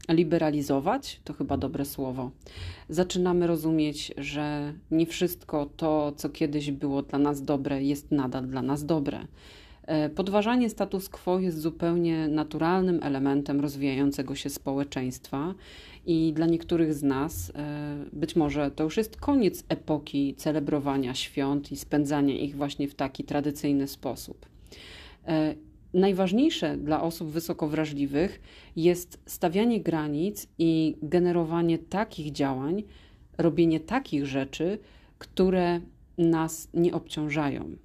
liberalizować, 0.10 1.22
to 1.24 1.34
chyba 1.34 1.58
dobre 1.58 1.86
słowo. 1.86 2.32
Zaczynamy 2.90 3.48
rozumieć, 3.48 4.14
że 4.18 4.74
nie 4.92 5.06
wszystko 5.06 5.70
to, 5.78 6.12
co 6.12 6.30
kiedyś 6.30 6.72
było 6.72 7.02
dla 7.02 7.20
nas 7.20 7.44
dobre, 7.44 7.84
jest 7.84 8.12
nadal 8.12 8.48
dla 8.48 8.62
nas 8.62 8.86
dobre. 8.86 9.28
E, 9.88 10.10
podważanie 10.10 10.70
status 10.70 11.10
quo 11.10 11.40
jest 11.40 11.62
zupełnie 11.62 12.28
naturalnym 12.28 13.00
elementem 13.04 13.62
rozwijającego 13.62 14.36
się 14.36 14.50
społeczeństwa 14.50 15.54
i 16.06 16.34
dla 16.34 16.46
niektórych 16.46 16.94
z 16.94 17.04
nas 17.04 17.52
e, 17.56 18.06
być 18.14 18.36
może 18.36 18.72
to 18.72 18.84
już 18.84 18.98
jest 18.98 19.18
koniec 19.18 19.64
epoki 19.70 20.36
celebrowania 20.38 21.14
świąt 21.14 21.72
i 21.72 21.76
spędzania 21.76 22.36
ich 22.36 22.56
właśnie 22.56 22.88
w 22.88 22.96
taki 22.96 23.24
tradycyjny 23.24 23.88
sposób. 23.88 24.46
Najważniejsze 25.98 26.78
dla 26.78 27.02
osób 27.02 27.30
wysoko 27.30 27.68
wrażliwych 27.68 28.42
jest 28.76 29.20
stawianie 29.26 29.82
granic 29.82 30.48
i 30.58 30.98
generowanie 31.02 31.78
takich 31.78 32.32
działań, 32.32 32.84
robienie 33.38 33.80
takich 33.80 34.26
rzeczy, 34.26 34.80
które 35.18 35.82
nas 36.18 36.70
nie 36.74 36.94
obciążają. 36.94 37.76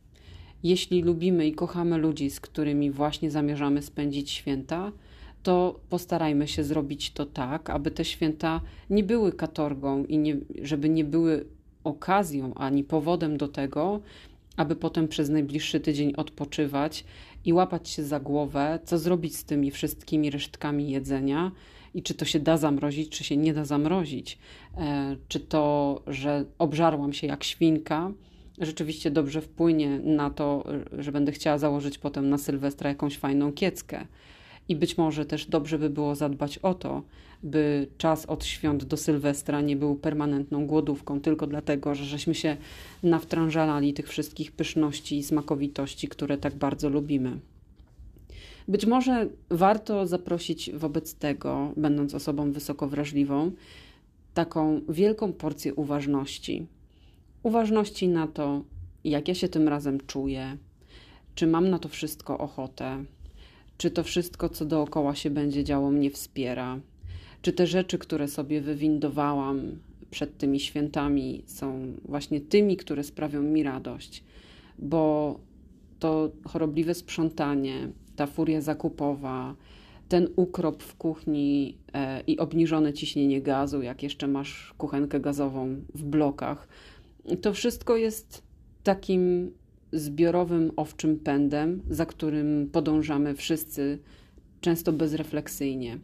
Jeśli 0.63 1.03
lubimy 1.03 1.47
i 1.47 1.53
kochamy 1.53 1.99
ludzi, 1.99 2.31
z 2.31 2.41
którymi 2.41 2.91
właśnie 2.91 3.31
zamierzamy 3.31 3.83
spędzić 3.83 4.31
święta, 4.31 4.93
to 5.43 5.81
postarajmy 5.89 6.49
się 6.49 6.65
zrobić 6.65 7.11
to 7.11 7.27
tak, 7.27 7.71
aby 7.71 7.91
te 7.91 8.05
święta 8.05 8.61
nie 8.91 9.05
były 9.05 9.33
katorgą 9.33 10.05
i 10.05 10.19
nie, 10.19 10.37
żeby 10.63 10.89
nie 10.89 11.05
były 11.05 11.45
okazją 11.85 12.55
ani 12.55 12.85
powodem 12.85 13.37
do 13.37 13.49
tego, 13.49 14.01
aby 14.57 14.77
potem 14.77 15.09
przez 15.09 15.29
najbliższy 15.29 15.81
tydzień 15.81 16.13
odpoczywać 16.17 17.05
i 17.45 17.53
łapać 17.53 17.89
się 17.89 18.05
za 18.05 18.21
głowę, 18.21 18.79
co 18.85 18.99
zrobić 18.99 19.37
z 19.37 19.45
tymi 19.45 19.71
wszystkimi 19.71 20.31
resztkami 20.31 20.91
jedzenia 20.91 21.53
i 21.95 22.03
czy 22.03 22.15
to 22.15 22.25
się 22.25 22.41
da 22.41 22.57
zamrozić, 22.57 23.09
czy 23.09 23.25
się 23.25 23.37
nie 23.37 23.55
da 23.55 23.65
zamrozić. 23.65 24.39
E, 24.77 25.17
czy 25.29 25.41
to, 25.41 26.03
że 26.07 26.45
obżarłam 26.59 27.13
się 27.13 27.27
jak 27.27 27.45
świnka, 27.45 28.13
rzeczywiście 28.59 29.11
dobrze 29.11 29.41
wpłynie 29.41 29.99
na 29.99 30.31
to, 30.31 30.65
że 30.99 31.13
będę 31.13 31.33
chciała 31.33 31.59
założyć 31.59 31.99
potem 31.99 32.29
na 32.29 32.39
Sylwestra 32.39 32.89
jakąś 32.89 33.19
fajną 33.19 33.53
kieckę. 33.53 34.07
I 34.73 34.77
być 34.77 34.99
może 34.99 35.27
też 35.27 35.47
dobrze 35.47 35.79
by 35.79 35.91
było 35.91 36.15
zadbać 36.15 36.59
o 36.59 36.75
to, 36.75 37.03
by 37.43 37.87
czas 37.99 38.27
od 38.27 38.45
świąt 38.45 38.85
do 38.85 38.97
Sylwestra 38.97 39.61
nie 39.61 39.77
był 39.77 39.97
permanentną 39.97 40.67
głodówką, 40.67 41.21
tylko 41.21 41.47
dlatego, 41.47 41.95
że 41.95 42.05
żeśmy 42.05 42.35
się 42.35 42.57
nawtrążalali 43.03 43.95
tych 43.95 44.09
wszystkich 44.09 44.53
pyszności 44.53 45.19
i 45.19 45.23
smakowitości, 45.23 46.09
które 46.09 46.39
tak 46.39 46.55
bardzo 46.55 46.89
lubimy. 46.89 47.39
Być 48.69 48.87
może 48.87 49.29
warto 49.51 50.07
zaprosić 50.07 50.71
wobec 50.75 51.15
tego, 51.15 51.73
będąc 51.77 52.15
osobą 52.15 52.53
wysoko 52.53 52.89
wrażliwą, 52.89 53.51
taką 54.35 54.81
wielką 54.89 55.33
porcję 55.33 55.75
uważności. 55.75 56.67
Uważności 57.43 58.09
na 58.09 58.27
to, 58.27 58.65
jak 59.05 59.29
ja 59.29 59.35
się 59.35 59.49
tym 59.49 59.69
razem 59.69 59.99
czuję, 60.07 60.57
czy 61.35 61.47
mam 61.47 61.71
na 61.71 61.79
to 61.79 61.89
wszystko 61.89 62.39
ochotę, 62.39 63.05
czy 63.83 63.91
to 63.91 64.03
wszystko, 64.05 64.49
co 64.49 64.65
dookoła 64.65 65.15
się 65.15 65.31
będzie 65.31 65.65
działo, 65.65 65.91
mnie 65.91 66.11
wspiera, 66.11 66.81
czy 67.43 67.53
te 67.53 67.67
rzeczy, 67.67 67.99
które 67.99 68.29
sobie 68.29 68.61
wywindowałam 68.61 69.79
przed 70.11 70.39
tymi 70.39 70.61
świętami, 70.61 71.43
są 71.47 71.93
właśnie 72.05 72.41
tymi, 72.41 72.77
które 72.77 73.05
sprawią 73.05 73.43
mi 73.43 73.63
radość, 73.63 74.25
bo 74.79 75.39
to 75.99 76.31
chorobliwe 76.45 76.95
sprzątanie, 76.95 77.89
ta 78.17 78.27
furia 78.27 78.61
zakupowa, 78.61 79.57
ten 80.09 80.29
ukrop 80.37 80.83
w 80.83 80.97
kuchni 80.97 81.79
e, 81.93 82.21
i 82.27 82.39
obniżone 82.39 82.93
ciśnienie 82.93 83.43
gazu, 83.43 83.83
jak 83.83 84.03
jeszcze 84.03 84.29
masz 84.29 84.75
kuchenkę 84.79 85.21
gazową 85.21 85.77
w 85.95 86.05
blokach, 86.05 86.69
to 87.41 87.53
wszystko 87.53 87.97
jest 87.97 88.43
takim 88.83 89.53
zbiorowym 89.93 90.73
owczym 90.77 91.19
pędem, 91.19 91.83
za 91.91 92.07
którym 92.07 92.69
podążamy 92.73 93.35
wszyscy, 93.35 93.99
często 94.61 94.93
bezrefleksyjnie. 94.93 95.99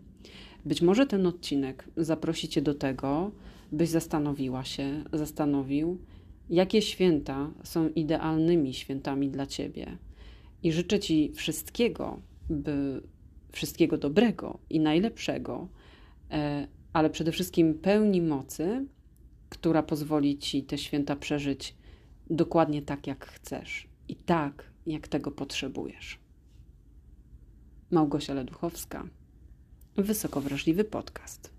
Być 0.64 0.82
może 0.82 1.06
ten 1.06 1.26
odcinek 1.26 1.88
zaprosi 1.96 2.48
Cię 2.48 2.62
do 2.62 2.74
tego, 2.74 3.30
byś 3.72 3.88
zastanowiła 3.88 4.64
się, 4.64 5.04
zastanowił, 5.12 5.98
jakie 6.50 6.82
święta 6.82 7.50
są 7.62 7.88
idealnymi 7.88 8.74
świętami 8.74 9.30
dla 9.30 9.46
Ciebie. 9.46 9.98
I 10.62 10.72
życzę 10.72 10.98
Ci 10.98 11.32
wszystkiego, 11.34 12.20
by 12.50 13.02
wszystkiego 13.52 13.98
dobrego 13.98 14.58
i 14.70 14.80
najlepszego, 14.80 15.68
e, 16.30 16.68
ale 16.92 17.10
przede 17.10 17.32
wszystkim 17.32 17.74
pełni 17.74 18.22
mocy, 18.22 18.86
która 19.48 19.82
pozwoli 19.82 20.38
Ci 20.38 20.62
te 20.62 20.78
święta 20.78 21.16
przeżyć 21.16 21.74
dokładnie 22.30 22.82
tak, 22.82 23.06
jak 23.06 23.26
chcesz 23.26 23.88
i 24.08 24.16
tak, 24.16 24.70
jak 24.86 25.08
tego 25.08 25.30
potrzebujesz. 25.30 26.18
Małgosia 27.90 28.34
Leduchowska 28.34 29.04
Wysoko 29.96 30.40
wrażliwy 30.40 30.84
podcast. 30.84 31.52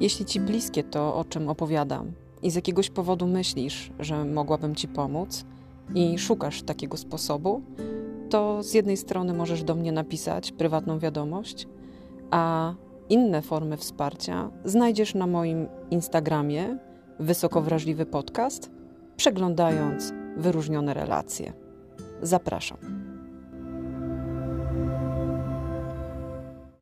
Jeśli 0.00 0.24
ci 0.24 0.40
bliskie 0.40 0.84
to, 0.84 1.14
o 1.14 1.24
czym 1.24 1.48
opowiadam, 1.48 2.12
i 2.42 2.50
z 2.50 2.54
jakiegoś 2.54 2.90
powodu 2.90 3.26
myślisz, 3.26 3.90
że 3.98 4.24
mogłabym 4.24 4.74
ci 4.74 4.88
pomóc 4.88 5.44
i 5.94 6.18
szukasz 6.18 6.62
takiego 6.62 6.96
sposobu, 6.96 7.62
to 8.30 8.62
z 8.62 8.74
jednej 8.74 8.96
strony 8.96 9.34
możesz 9.34 9.64
do 9.64 9.74
mnie 9.74 9.92
napisać 9.92 10.52
prywatną 10.52 10.98
wiadomość, 10.98 11.66
a 12.30 12.74
inne 13.08 13.42
formy 13.42 13.76
wsparcia 13.76 14.50
znajdziesz 14.64 15.14
na 15.14 15.26
moim 15.26 15.68
Instagramie 15.90 16.78
Wysoko 17.20 17.62
Wrażliwy 17.62 18.06
Podcast, 18.06 18.70
przeglądając 19.16 20.12
wyróżnione 20.36 20.94
relacje. 20.94 21.52
Zapraszam. 22.22 23.05